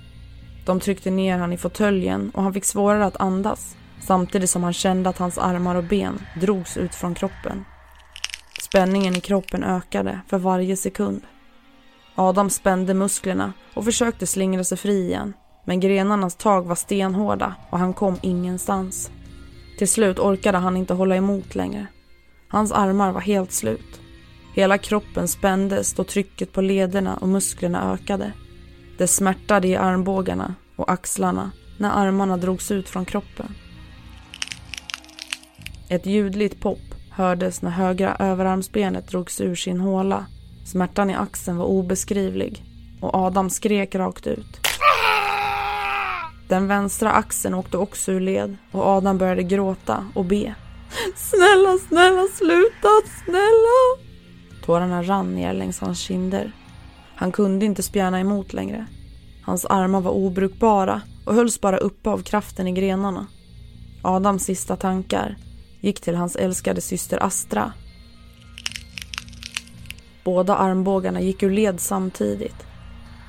De 0.65 0.79
tryckte 0.79 1.11
ner 1.11 1.37
han 1.37 1.53
i 1.53 1.57
fåtöljen 1.57 2.29
och 2.29 2.43
han 2.43 2.53
fick 2.53 2.65
svårare 2.65 3.05
att 3.05 3.21
andas 3.21 3.75
samtidigt 4.01 4.49
som 4.49 4.63
han 4.63 4.73
kände 4.73 5.09
att 5.09 5.17
hans 5.17 5.37
armar 5.37 5.75
och 5.75 5.83
ben 5.83 6.19
drogs 6.41 6.77
ut 6.77 6.95
från 6.95 7.15
kroppen. 7.15 7.65
Spänningen 8.61 9.15
i 9.15 9.21
kroppen 9.21 9.63
ökade 9.63 10.19
för 10.27 10.37
varje 10.37 10.77
sekund. 10.77 11.21
Adam 12.15 12.49
spände 12.49 12.93
musklerna 12.93 13.53
och 13.73 13.85
försökte 13.85 14.27
slingra 14.27 14.63
sig 14.63 14.77
fri 14.77 15.05
igen. 15.05 15.33
Men 15.65 15.79
grenarnas 15.79 16.35
tag 16.35 16.67
var 16.67 16.75
stenhårda 16.75 17.55
och 17.69 17.79
han 17.79 17.93
kom 17.93 18.17
ingenstans. 18.21 19.11
Till 19.77 19.87
slut 19.87 20.19
orkade 20.19 20.57
han 20.57 20.77
inte 20.77 20.93
hålla 20.93 21.15
emot 21.15 21.55
längre. 21.55 21.87
Hans 22.53 22.71
armar 22.71 23.11
var 23.11 23.21
helt 23.21 23.51
slut. 23.51 24.01
Hela 24.53 24.77
kroppen 24.77 25.27
spändes 25.27 25.93
då 25.93 26.03
trycket 26.03 26.53
på 26.53 26.61
lederna 26.61 27.15
och 27.15 27.27
musklerna 27.27 27.93
ökade. 27.93 28.31
Det 28.97 29.07
smärtade 29.07 29.67
i 29.67 29.75
armbågarna 29.75 30.55
och 30.75 30.91
axlarna 30.91 31.51
när 31.77 31.91
armarna 31.91 32.37
drogs 32.37 32.71
ut 32.71 32.89
från 32.89 33.05
kroppen. 33.05 33.55
Ett 35.89 36.05
ljudligt 36.05 36.61
pop 36.61 36.79
hördes 37.11 37.61
när 37.61 37.71
högra 37.71 38.15
överarmsbenet 38.15 39.07
drogs 39.07 39.41
ur 39.41 39.55
sin 39.55 39.79
håla. 39.79 40.25
Smärtan 40.65 41.09
i 41.09 41.15
axeln 41.15 41.57
var 41.57 41.65
obeskrivlig 41.65 42.63
och 43.01 43.15
Adam 43.15 43.49
skrek 43.49 43.95
rakt 43.95 44.27
ut. 44.27 44.59
Den 46.47 46.67
vänstra 46.67 47.11
axeln 47.11 47.53
åkte 47.53 47.77
också 47.77 48.11
ur 48.11 48.19
led 48.19 48.57
och 48.71 48.87
Adam 48.87 49.17
började 49.17 49.43
gråta 49.43 50.07
och 50.13 50.25
be. 50.25 50.55
Snälla, 51.15 51.77
snälla, 51.87 52.27
sluta, 52.33 52.89
snälla! 53.25 54.03
Tårarna 54.65 55.03
rann 55.03 55.35
ner 55.35 55.53
längs 55.53 55.79
hans 55.79 55.99
kinder. 55.99 56.51
Han 57.15 57.31
kunde 57.31 57.65
inte 57.65 57.83
spjärna 57.83 58.19
emot 58.19 58.53
längre. 58.53 58.85
Hans 59.45 59.65
armar 59.65 60.01
var 60.01 60.11
obrukbara 60.11 61.01
och 61.25 61.35
hölls 61.35 61.61
bara 61.61 61.77
uppe 61.77 62.09
av 62.09 62.23
kraften 62.23 62.67
i 62.67 62.71
grenarna. 62.71 63.27
Adams 64.01 64.43
sista 64.43 64.75
tankar 64.75 65.37
gick 65.81 66.01
till 66.01 66.15
hans 66.15 66.35
älskade 66.35 66.81
syster 66.81 67.23
Astra. 67.23 67.73
Båda 70.23 70.55
armbågarna 70.55 71.21
gick 71.21 71.43
ur 71.43 71.51
led 71.51 71.79
samtidigt. 71.79 72.65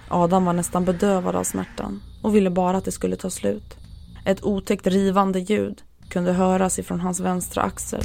Adam 0.09 0.45
var 0.45 0.53
nästan 0.53 0.85
bedövad 0.85 1.37
av 1.37 1.45
smärtan 1.45 2.03
och 2.23 2.35
ville 2.35 2.51
bara 2.51 2.77
att 2.77 2.85
det 2.85 2.93
skulle 2.93 3.17
ta 3.17 3.31
slut. 3.31 3.77
Ett 4.25 4.45
otäckt 4.45 4.87
rivande 4.87 5.39
ljud 5.39 5.83
kunde 6.09 6.33
höras 6.33 6.79
ifrån 6.79 7.01
hans 7.01 7.21
vänstra 7.21 7.63
axel. 7.63 8.03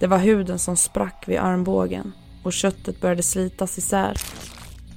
Det 0.00 0.06
var 0.06 0.18
huden 0.18 0.58
som 0.58 0.76
sprack 0.76 1.24
vid 1.26 1.38
armbågen 1.38 2.12
och 2.42 2.52
köttet 2.52 3.00
började 3.00 3.22
slitas 3.22 3.78
isär. 3.78 4.16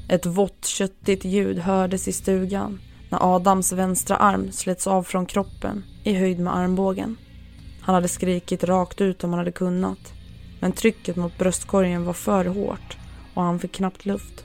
Ett 0.10 0.26
vått 0.26 0.65
köttigt 0.65 1.26
ljud 1.26 1.60
hördes 1.60 2.08
i 2.08 2.12
stugan 2.12 2.80
när 3.10 3.36
Adams 3.36 3.74
vänstra 3.74 4.17
arm 4.17 4.52
slets 4.52 4.88
av 4.88 5.04
från 5.04 5.26
kroppen 5.26 5.84
i 6.04 6.13
höjd 6.13 6.39
med 6.39 6.56
armbågen. 6.56 7.17
Han 7.82 7.96
hade 7.96 8.08
skrikit 8.08 8.63
rakt 8.63 9.02
ut 9.02 9.24
om 9.24 9.30
han 9.30 9.39
hade 9.39 9.52
kunnat. 9.52 10.13
Men 10.60 10.72
trycket 10.72 11.15
mot 11.15 11.38
bröstkorgen 11.38 12.06
var 12.06 12.13
för 12.13 12.46
hårt 12.46 12.98
och 13.34 13.43
han 13.43 13.60
fick 13.60 13.72
knappt 13.72 14.06
luft. 14.06 14.43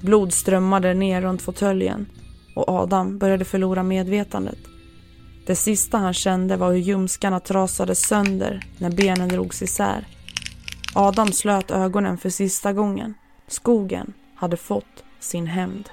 Blod 0.00 0.32
strömmade 0.32 0.94
ner 0.94 1.22
runt 1.22 1.42
fåtöljen 1.42 2.06
och 2.56 2.68
Adam 2.68 3.18
började 3.18 3.44
förlora 3.44 3.82
medvetandet. 3.82 4.58
Det 5.46 5.56
sista 5.56 5.98
han 5.98 6.14
kände 6.14 6.56
var 6.56 6.72
hur 6.72 6.78
ljumskarna 6.78 7.40
trasades 7.40 8.00
sönder 8.08 8.66
när 8.78 8.90
benen 8.90 9.28
drogs 9.28 9.62
isär. 9.62 10.06
Adam 10.94 11.32
slöt 11.32 11.70
ögonen 11.70 12.18
för 12.18 12.30
sista 12.30 12.72
gången. 12.72 13.14
Skogen 13.48 14.12
hade 14.34 14.56
fått 14.56 15.04
sin 15.20 15.46
hämnd. 15.46 15.88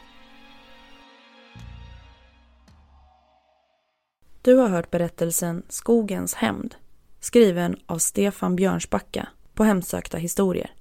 Du 4.41 4.55
har 4.55 4.69
hört 4.69 4.91
berättelsen 4.91 5.63
Skogens 5.69 6.33
hämnd 6.33 6.75
skriven 7.19 7.75
av 7.85 7.97
Stefan 7.97 8.55
Björnsbacka 8.55 9.27
på 9.53 9.63
Hemsökta 9.63 10.17
historier. 10.17 10.71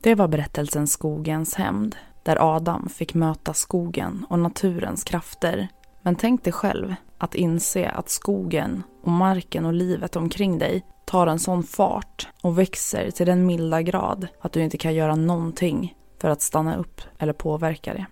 Det 0.00 0.14
var 0.14 0.28
berättelsen 0.28 0.86
Skogens 0.86 1.54
hämnd 1.54 1.96
där 2.22 2.56
Adam 2.56 2.88
fick 2.88 3.14
möta 3.14 3.54
skogen 3.54 4.26
och 4.28 4.38
naturens 4.38 5.04
krafter. 5.04 5.68
Men 6.02 6.16
tänk 6.16 6.44
dig 6.44 6.52
själv 6.52 6.94
att 7.18 7.34
inse 7.34 7.88
att 7.88 8.08
skogen 8.08 8.82
och 9.02 9.10
marken 9.10 9.66
och 9.66 9.72
livet 9.72 10.16
omkring 10.16 10.58
dig 10.58 10.84
tar 11.06 11.26
en 11.26 11.38
sån 11.38 11.62
fart 11.62 12.28
och 12.42 12.58
växer 12.58 13.10
till 13.10 13.26
den 13.26 13.46
milda 13.46 13.82
grad 13.82 14.28
att 14.40 14.52
du 14.52 14.62
inte 14.62 14.78
kan 14.78 14.94
göra 14.94 15.14
någonting 15.14 15.94
för 16.20 16.28
att 16.28 16.42
stanna 16.42 16.76
upp 16.76 17.00
eller 17.18 17.32
påverka 17.32 17.94
det. 17.94 18.06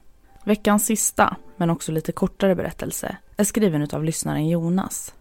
Veckans 0.45 0.87
sista, 0.87 1.37
men 1.57 1.71
också 1.71 1.93
lite 1.93 2.13
kortare 2.13 2.55
berättelse 2.55 3.17
är 3.37 3.45
skriven 3.45 3.89
av 3.93 4.05
lyssnaren 4.05 4.49
Jonas. 4.49 5.15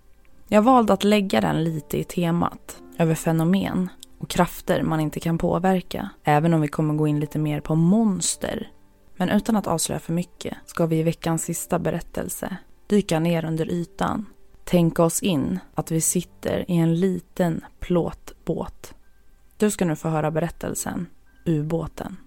Jag 0.47 0.61
valde 0.61 0.93
att 0.93 1.03
lägga 1.03 1.41
den 1.41 1.63
lite 1.63 1.97
i 1.97 2.03
temat 2.03 2.81
över 2.97 3.15
fenomen 3.15 3.89
och 4.25 4.29
krafter 4.29 4.83
man 4.83 4.99
inte 4.99 5.19
kan 5.19 5.37
påverka, 5.37 6.09
även 6.23 6.53
om 6.53 6.61
vi 6.61 6.67
kommer 6.67 6.93
gå 6.93 7.07
in 7.07 7.19
lite 7.19 7.39
mer 7.39 7.59
på 7.59 7.75
monster. 7.75 8.71
Men 9.15 9.29
utan 9.29 9.55
att 9.55 9.67
avslöja 9.67 9.99
för 9.99 10.13
mycket 10.13 10.57
ska 10.65 10.85
vi 10.85 10.99
i 10.99 11.03
veckans 11.03 11.43
sista 11.43 11.79
berättelse 11.79 12.57
dyka 12.87 13.19
ner 13.19 13.45
under 13.45 13.71
ytan 13.71 14.25
tänka 14.63 15.03
oss 15.03 15.23
in 15.23 15.59
att 15.75 15.91
vi 15.91 16.01
sitter 16.01 16.71
i 16.71 16.77
en 16.77 16.99
liten 16.99 17.65
plåtbåt. 17.79 18.93
Du 19.57 19.71
ska 19.71 19.85
nu 19.85 19.95
få 19.95 20.09
höra 20.09 20.31
berättelsen 20.31 21.07
Ubåten. 21.45 22.17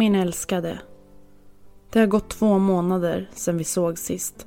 Min 0.00 0.14
älskade 0.14 0.78
det 1.90 1.98
har 2.00 2.06
gått 2.06 2.30
två 2.30 2.58
månader 2.58 3.30
sedan 3.32 3.58
vi 3.58 3.64
såg 3.64 3.98
sist. 3.98 4.46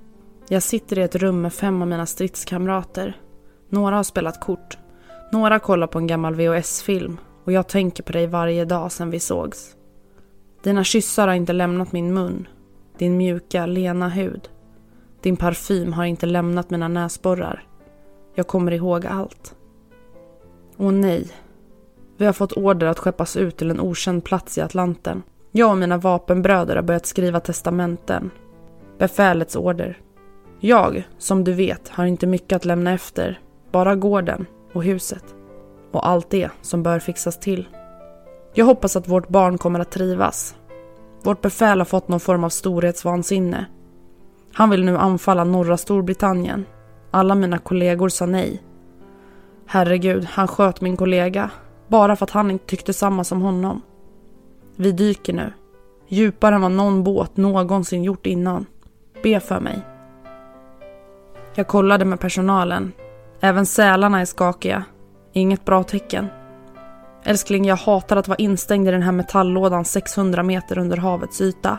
Jag 0.49 0.63
sitter 0.63 0.99
i 0.99 1.01
ett 1.01 1.15
rum 1.15 1.41
med 1.41 1.53
fem 1.53 1.81
av 1.81 1.87
mina 1.87 2.05
stridskamrater. 2.05 3.21
Några 3.69 3.95
har 3.95 4.03
spelat 4.03 4.41
kort. 4.41 4.77
Några 5.31 5.59
kollar 5.59 5.87
på 5.87 5.97
en 5.97 6.07
gammal 6.07 6.35
VHS-film 6.35 7.17
och 7.43 7.51
jag 7.51 7.67
tänker 7.67 8.03
på 8.03 8.11
dig 8.11 8.27
varje 8.27 8.65
dag 8.65 8.91
sedan 8.91 9.09
vi 9.09 9.19
sågs. 9.19 9.75
Dina 10.63 10.83
kyssar 10.83 11.27
har 11.27 11.35
inte 11.35 11.53
lämnat 11.53 11.91
min 11.91 12.13
mun. 12.13 12.47
Din 12.97 13.17
mjuka, 13.17 13.65
lena 13.65 14.09
hud. 14.09 14.49
Din 15.21 15.37
parfym 15.37 15.93
har 15.93 16.05
inte 16.05 16.25
lämnat 16.25 16.69
mina 16.69 16.87
näsborrar. 16.87 17.67
Jag 18.35 18.47
kommer 18.47 18.71
ihåg 18.71 19.05
allt. 19.05 19.55
Åh 20.77 20.91
nej. 20.91 21.31
Vi 22.17 22.25
har 22.25 22.33
fått 22.33 22.53
order 22.53 22.87
att 22.87 22.99
skeppas 22.99 23.37
ut 23.37 23.57
till 23.57 23.71
en 23.71 23.79
okänd 23.79 24.23
plats 24.23 24.57
i 24.57 24.61
Atlanten. 24.61 25.23
Jag 25.55 25.71
och 25.71 25.77
mina 25.77 25.97
vapenbröder 25.97 26.75
har 26.75 26.83
börjat 26.83 27.05
skriva 27.05 27.39
testamenten. 27.39 28.31
Befälets 28.99 29.55
order. 29.55 29.97
Jag, 30.59 31.07
som 31.17 31.43
du 31.43 31.53
vet, 31.53 31.89
har 31.89 32.05
inte 32.05 32.27
mycket 32.27 32.55
att 32.55 32.65
lämna 32.65 32.91
efter. 32.91 33.39
Bara 33.71 33.95
gården 33.95 34.45
och 34.73 34.83
huset. 34.83 35.23
Och 35.91 36.07
allt 36.07 36.29
det 36.29 36.49
som 36.61 36.83
bör 36.83 36.99
fixas 36.99 37.39
till. 37.39 37.67
Jag 38.53 38.65
hoppas 38.65 38.95
att 38.95 39.07
vårt 39.07 39.29
barn 39.29 39.57
kommer 39.57 39.79
att 39.79 39.91
trivas. 39.91 40.55
Vårt 41.23 41.41
befäl 41.41 41.79
har 41.79 41.85
fått 41.85 42.07
någon 42.07 42.19
form 42.19 42.43
av 42.43 42.49
storhetsvansinne. 42.49 43.65
Han 44.53 44.69
vill 44.69 44.85
nu 44.85 44.97
anfalla 44.97 45.43
norra 45.43 45.77
Storbritannien. 45.77 46.65
Alla 47.11 47.35
mina 47.35 47.57
kollegor 47.57 48.09
sa 48.09 48.25
nej. 48.25 48.63
Herregud, 49.65 50.25
han 50.25 50.47
sköt 50.47 50.81
min 50.81 50.97
kollega. 50.97 51.49
Bara 51.87 52.15
för 52.15 52.23
att 52.23 52.31
han 52.31 52.51
inte 52.51 52.65
tyckte 52.65 52.93
samma 52.93 53.23
som 53.23 53.41
honom. 53.41 53.81
Vi 54.75 54.91
dyker 54.91 55.33
nu. 55.33 55.53
Djupare 56.07 56.55
än 56.55 56.61
vad 56.61 56.71
någon 56.71 57.03
båt 57.03 57.37
någonsin 57.37 58.03
gjort 58.03 58.25
innan. 58.25 58.65
Be 59.23 59.39
för 59.39 59.59
mig. 59.59 59.79
Jag 61.55 61.67
kollade 61.67 62.05
med 62.05 62.19
personalen. 62.19 62.91
Även 63.39 63.65
sälarna 63.65 64.21
är 64.21 64.25
skakiga. 64.25 64.83
Inget 65.33 65.65
bra 65.65 65.83
tecken. 65.83 66.27
Älskling, 67.23 67.65
jag 67.65 67.75
hatar 67.75 68.17
att 68.17 68.27
vara 68.27 68.37
instängd 68.37 68.87
i 68.87 68.91
den 68.91 69.01
här 69.01 69.11
metalllådan 69.11 69.85
600 69.85 70.43
meter 70.43 70.77
under 70.77 70.97
havets 70.97 71.41
yta. 71.41 71.77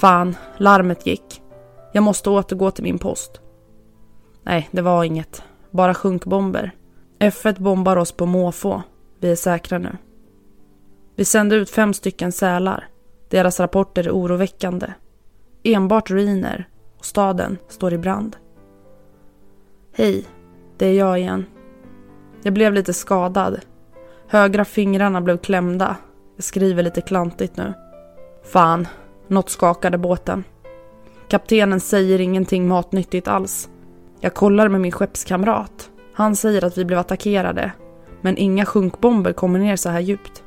Fan, 0.00 0.36
larmet 0.56 1.06
gick. 1.06 1.42
Jag 1.92 2.02
måste 2.02 2.30
återgå 2.30 2.70
till 2.70 2.84
min 2.84 2.98
post. 2.98 3.40
Nej, 4.42 4.68
det 4.70 4.82
var 4.82 5.04
inget. 5.04 5.42
Bara 5.70 5.94
sjunkbomber. 5.94 6.70
F1 7.18 7.62
bombar 7.62 7.96
oss 7.96 8.12
på 8.12 8.26
måfå. 8.26 8.82
Vi 9.20 9.30
är 9.30 9.36
säkra 9.36 9.78
nu. 9.78 9.96
Vi 11.16 11.24
sände 11.24 11.56
ut 11.56 11.70
fem 11.70 11.94
stycken 11.94 12.32
sälar. 12.32 12.88
Deras 13.28 13.60
rapporter 13.60 14.06
är 14.06 14.10
oroväckande. 14.10 14.92
Enbart 15.62 16.10
ruiner 16.10 16.68
och 16.98 17.04
staden 17.04 17.58
står 17.68 17.92
i 17.92 17.98
brand. 17.98 18.36
Hej, 19.92 20.24
det 20.76 20.86
är 20.86 20.92
jag 20.92 21.18
igen. 21.18 21.46
Jag 22.42 22.54
blev 22.54 22.72
lite 22.72 22.92
skadad. 22.92 23.60
Högra 24.28 24.64
fingrarna 24.64 25.20
blev 25.20 25.38
klämda. 25.38 25.96
Jag 26.36 26.44
skriver 26.44 26.82
lite 26.82 27.00
klantigt 27.00 27.56
nu. 27.56 27.72
Fan, 28.44 28.88
något 29.28 29.50
skakade 29.50 29.98
båten. 29.98 30.44
Kaptenen 31.28 31.80
säger 31.80 32.20
ingenting 32.20 32.68
matnyttigt 32.68 33.28
alls. 33.28 33.68
Jag 34.20 34.34
kollar 34.34 34.68
med 34.68 34.80
min 34.80 34.92
skeppskamrat. 34.92 35.90
Han 36.12 36.36
säger 36.36 36.64
att 36.64 36.78
vi 36.78 36.84
blev 36.84 36.98
attackerade. 36.98 37.72
Men 38.20 38.36
inga 38.36 38.66
sjunkbomber 38.66 39.32
kommer 39.32 39.58
ner 39.58 39.76
så 39.76 39.88
här 39.88 40.00
djupt. 40.00 40.42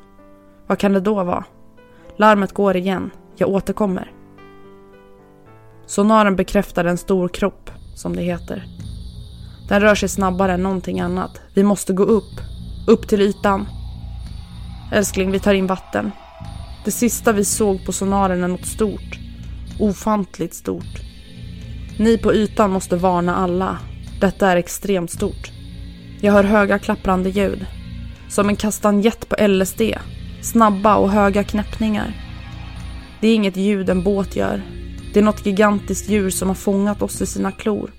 Vad 0.70 0.78
kan 0.78 0.92
det 0.92 1.00
då 1.00 1.24
vara? 1.24 1.44
Larmet 2.16 2.52
går 2.52 2.76
igen. 2.76 3.10
Jag 3.36 3.48
återkommer. 3.48 4.12
Sonaren 5.86 6.36
bekräftar 6.36 6.84
en 6.84 6.98
stor 6.98 7.28
kropp, 7.28 7.70
som 7.96 8.16
det 8.16 8.22
heter. 8.22 8.64
Den 9.68 9.80
rör 9.80 9.94
sig 9.94 10.08
snabbare 10.08 10.52
än 10.52 10.62
någonting 10.62 11.00
annat. 11.00 11.40
Vi 11.54 11.62
måste 11.62 11.92
gå 11.92 12.02
upp. 12.02 12.40
Upp 12.86 13.08
till 13.08 13.20
ytan. 13.20 13.66
Älskling, 14.92 15.30
vi 15.30 15.38
tar 15.38 15.54
in 15.54 15.66
vatten. 15.66 16.10
Det 16.84 16.90
sista 16.90 17.32
vi 17.32 17.44
såg 17.44 17.86
på 17.86 17.92
sonaren 17.92 18.44
är 18.44 18.48
något 18.48 18.66
stort. 18.66 19.18
Ofantligt 19.80 20.54
stort. 20.54 21.00
Ni 21.98 22.18
på 22.18 22.34
ytan 22.34 22.70
måste 22.70 22.96
varna 22.96 23.36
alla. 23.36 23.78
Detta 24.20 24.48
är 24.48 24.56
extremt 24.56 25.10
stort. 25.10 25.50
Jag 26.20 26.32
hör 26.32 26.44
höga 26.44 26.78
klapprande 26.78 27.30
ljud. 27.30 27.66
Som 28.28 28.48
en 28.48 28.56
kastanjett 28.56 29.28
på 29.28 29.46
LSD. 29.46 29.82
Snabba 30.42 30.96
och 30.96 31.10
höga 31.10 31.44
knäppningar. 31.44 32.12
Det 33.20 33.28
är 33.28 33.34
inget 33.34 33.56
ljud 33.56 33.90
en 33.90 34.02
båt 34.02 34.36
gör. 34.36 34.62
Det 35.12 35.20
är 35.20 35.24
något 35.24 35.46
gigantiskt 35.46 36.08
djur 36.08 36.30
som 36.30 36.48
har 36.48 36.54
fångat 36.54 37.02
oss 37.02 37.22
i 37.22 37.26
sina 37.26 37.52
klor. 37.52 37.90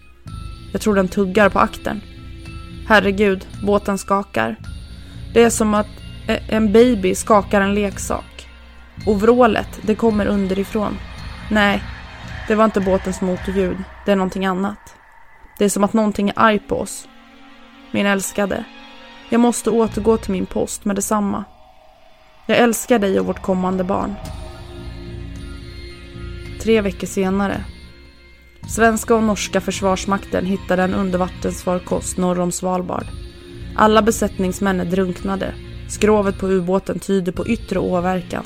Jag 0.71 0.81
tror 0.81 0.95
den 0.95 1.07
tuggar 1.07 1.49
på 1.49 1.59
akten. 1.59 2.01
Herregud, 2.87 3.47
båten 3.63 3.97
skakar. 3.97 4.55
Det 5.33 5.43
är 5.43 5.49
som 5.49 5.73
att 5.73 5.87
e- 6.27 6.39
en 6.49 6.73
baby 6.73 7.15
skakar 7.15 7.61
en 7.61 7.73
leksak. 7.75 8.47
Och 9.05 9.21
vrålet, 9.21 9.79
det 9.81 9.95
kommer 9.95 10.25
underifrån. 10.25 10.97
Nej, 11.51 11.83
det 12.47 12.55
var 12.55 12.65
inte 12.65 12.81
båtens 12.81 13.21
motorljud. 13.21 13.77
Det 14.05 14.11
är 14.11 14.15
någonting 14.15 14.45
annat. 14.45 14.95
Det 15.57 15.65
är 15.65 15.69
som 15.69 15.83
att 15.83 15.93
någonting 15.93 16.29
är 16.29 16.33
arg 16.35 16.59
på 16.59 16.79
oss. 16.79 17.07
Min 17.91 18.05
älskade. 18.05 18.63
Jag 19.29 19.41
måste 19.41 19.69
återgå 19.69 20.17
till 20.17 20.31
min 20.31 20.45
post 20.45 20.85
med 20.85 20.95
detsamma. 20.95 21.43
Jag 22.51 22.59
älskar 22.59 22.99
dig 22.99 23.19
och 23.19 23.25
vårt 23.25 23.41
kommande 23.41 23.83
barn. 23.83 24.15
Tre 26.61 26.81
veckor 26.81 27.07
senare. 27.07 27.63
Svenska 28.67 29.15
och 29.15 29.23
norska 29.23 29.61
försvarsmakten 29.61 30.45
hittade 30.45 30.83
en 30.83 30.93
undervattensfarkost 30.93 32.17
norr 32.17 32.39
om 32.39 32.51
Svalbard. 32.51 33.05
Alla 33.75 34.01
besättningsmän 34.01 34.79
är 34.79 34.85
drunknade. 34.85 35.53
Skrovet 35.89 36.39
på 36.39 36.47
ubåten 36.47 36.99
tyder 36.99 37.31
på 37.31 37.47
yttre 37.47 37.79
åverkan. 37.79 38.43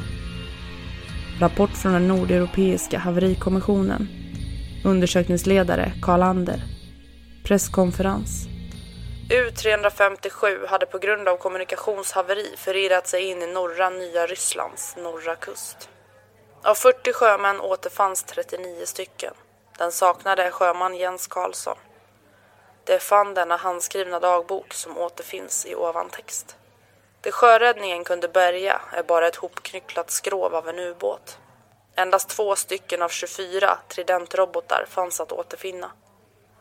Rapport 1.40 1.72
från 1.72 1.94
den 1.94 2.08
nordeuropeiska 2.08 3.00
haverikommissionen. 3.00 4.08
Undersökningsledare 4.84 5.92
Karl 6.02 6.22
Ander. 6.22 6.64
Presskonferens. 7.44 8.48
U-357 9.30 10.68
hade 10.68 10.86
på 10.86 10.98
grund 10.98 11.28
av 11.28 11.38
kommunikationshaveri 11.38 12.54
förirrat 12.58 13.08
sig 13.08 13.24
in 13.24 13.42
i 13.42 13.48
norra 13.48 13.90
nya 13.90 14.26
Rysslands 14.28 14.96
norra 14.96 15.36
kust. 15.36 15.90
Av 16.64 16.76
40 16.76 17.14
sjömän 17.14 17.62
återfanns 17.62 18.24
39 18.24 18.86
stycken. 18.86 19.34
Den 19.78 19.92
saknade 19.92 20.44
är 20.44 20.52
sjöman 20.52 20.96
Jens 20.96 21.28
Karlsson. 21.28 21.78
Det 22.84 23.00
fann 23.00 23.34
denna 23.34 23.58
handskrivna 23.58 24.20
dagbok 24.20 24.74
som 24.74 24.98
återfinns 24.98 25.66
i 25.66 25.76
ovan 25.76 26.10
text. 26.10 26.58
Det 27.22 27.32
sjöräddningen 27.32 28.04
kunde 28.04 28.28
bärga 28.28 28.82
är 28.92 29.04
bara 29.04 29.28
ett 29.28 29.36
hopknycklat 29.36 30.12
skrov 30.12 30.56
av 30.56 30.70
en 30.70 30.80
ubåt. 30.80 31.38
Endast 31.96 32.30
två 32.30 32.56
stycken 32.56 33.02
av 33.02 33.10
24 33.10 33.78
Tridentrobotar 33.88 34.86
fanns 34.90 35.20
att 35.20 35.32
återfinna. 35.32 35.92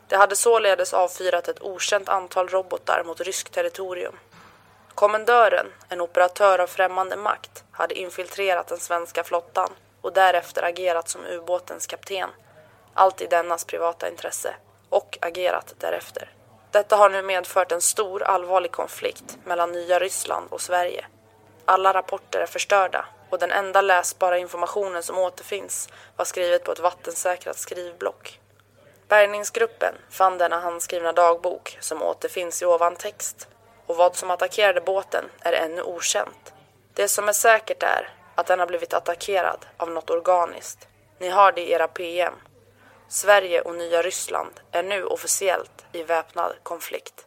Det 0.08 0.16
hade 0.16 0.36
således 0.36 0.94
avfyrat 0.94 1.48
ett 1.48 1.62
okänt 1.62 2.08
antal 2.08 2.48
robotar 2.48 3.02
mot 3.06 3.20
ryskt 3.20 3.52
territorium. 3.52 4.14
Kommendören, 4.94 5.66
en 5.88 6.00
operatör 6.00 6.58
av 6.58 6.66
främmande 6.66 7.16
makt, 7.16 7.64
hade 7.70 7.98
infiltrerat 7.98 8.66
den 8.66 8.78
svenska 8.78 9.24
flottan 9.24 9.70
och 10.00 10.12
därefter 10.12 10.62
agerat 10.62 11.08
som 11.08 11.26
ubåtens 11.26 11.86
kapten. 11.86 12.30
Allt 12.94 13.20
i 13.20 13.26
dennas 13.26 13.64
privata 13.64 14.08
intresse. 14.08 14.54
Och 14.88 15.18
agerat 15.20 15.74
därefter. 15.78 16.30
Detta 16.70 16.96
har 16.96 17.10
nu 17.10 17.22
medfört 17.22 17.72
en 17.72 17.80
stor 17.80 18.22
allvarlig 18.22 18.70
konflikt 18.70 19.38
mellan 19.44 19.72
nya 19.72 19.98
Ryssland 19.98 20.46
och 20.50 20.60
Sverige. 20.60 21.06
Alla 21.64 21.92
rapporter 21.92 22.40
är 22.40 22.46
förstörda 22.46 23.06
och 23.30 23.38
den 23.38 23.50
enda 23.50 23.80
läsbara 23.80 24.38
informationen 24.38 25.02
som 25.02 25.18
återfinns 25.18 25.88
var 26.16 26.24
skrivet 26.24 26.64
på 26.64 26.72
ett 26.72 26.78
vattensäkrat 26.78 27.58
skrivblock. 27.58 28.40
Bärgningsgruppen 29.14 29.94
fann 30.10 30.38
denna 30.38 30.60
handskrivna 30.60 31.12
dagbok 31.12 31.78
som 31.80 32.02
återfinns 32.02 32.62
i 32.62 32.64
ovan 32.64 32.96
text 32.96 33.48
och 33.86 33.96
vad 33.96 34.16
som 34.16 34.30
attackerade 34.30 34.80
båten 34.80 35.24
är 35.40 35.52
ännu 35.52 35.82
okänt. 35.82 36.52
Det 36.94 37.08
som 37.08 37.28
är 37.28 37.32
säkert 37.32 37.82
är 37.82 38.08
att 38.34 38.46
den 38.46 38.58
har 38.58 38.66
blivit 38.66 38.94
attackerad 38.94 39.66
av 39.76 39.90
något 39.90 40.10
organiskt. 40.10 40.88
Ni 41.18 41.28
har 41.28 41.52
det 41.52 41.60
i 41.60 41.72
era 41.72 41.88
PM. 41.88 42.34
Sverige 43.08 43.60
och 43.60 43.74
nya 43.74 44.02
Ryssland 44.02 44.60
är 44.72 44.82
nu 44.82 45.04
officiellt 45.04 45.84
i 45.92 46.02
väpnad 46.02 46.52
konflikt. 46.62 47.26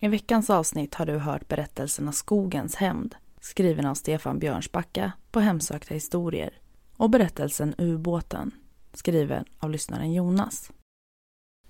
I 0.00 0.08
veckans 0.08 0.50
avsnitt 0.50 0.94
har 0.94 1.06
du 1.06 1.18
hört 1.18 1.48
berättelserna 1.48 2.12
Skogens 2.12 2.74
hämnd 2.74 3.14
skriven 3.40 3.86
av 3.86 3.94
Stefan 3.94 4.38
Björnsbacka 4.38 5.12
på 5.30 5.40
Hemsökta 5.40 5.94
historier 5.94 6.50
och 6.96 7.10
berättelsen 7.10 7.74
Ubåten 7.78 8.50
skriven 8.92 9.44
av 9.58 9.70
lyssnaren 9.70 10.12
Jonas. 10.12 10.70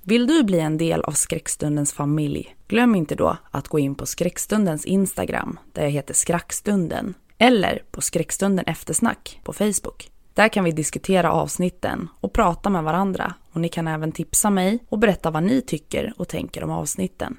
Vill 0.03 0.27
du 0.27 0.43
bli 0.43 0.61
en 0.61 0.79
del 0.79 1.01
av 1.01 1.13
Skräckstundens 1.13 1.93
familj? 1.93 2.57
Glöm 2.69 2.95
inte 2.95 3.15
då 3.15 3.37
att 3.51 3.69
gå 3.69 3.79
in 3.79 3.95
på 3.95 4.07
Skräckstundens 4.07 4.85
Instagram 4.85 5.59
där 5.73 5.83
jag 5.83 5.91
heter 5.91 6.15
Skrackstunden 6.15 7.15
eller 7.39 7.83
på 7.91 8.01
Skräckstunden 8.01 8.65
Eftersnack 8.67 9.41
på 9.45 9.53
Facebook. 9.53 10.11
Där 10.35 10.49
kan 10.49 10.65
vi 10.65 10.73
diskutera 10.73 11.33
avsnitten 11.33 12.09
och 12.21 12.33
prata 12.33 12.71
med 12.71 12.85
varandra 12.85 13.35
och 13.53 13.61
ni 13.61 13.69
kan 13.69 13.89
även 13.89 14.13
tipsa 14.13 14.51
mig 14.51 14.79
och 14.89 14.99
berätta 14.99 15.31
vad 15.31 15.43
ni 15.43 15.63
tycker 15.63 16.13
och 16.17 16.29
tänker 16.29 16.65
om 16.65 16.71
avsnitten. 16.71 17.37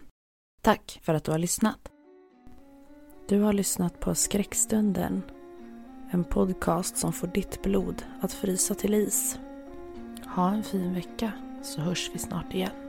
Tack 0.69 0.99
för 1.03 1.13
att 1.13 1.23
du 1.23 1.31
har 1.31 1.39
lyssnat. 1.39 1.79
Du 3.27 3.41
har 3.41 3.53
lyssnat 3.53 3.99
på 3.99 4.15
Skräckstunden. 4.15 5.21
En 6.11 6.23
podcast 6.23 6.97
som 6.97 7.13
får 7.13 7.27
ditt 7.27 7.63
blod 7.63 8.03
att 8.21 8.33
frysa 8.33 8.75
till 8.75 8.93
is. 8.93 9.39
Ha 10.35 10.51
en 10.51 10.63
fin 10.63 10.93
vecka 10.93 11.31
så 11.63 11.81
hörs 11.81 12.11
vi 12.13 12.19
snart 12.19 12.53
igen. 12.53 12.88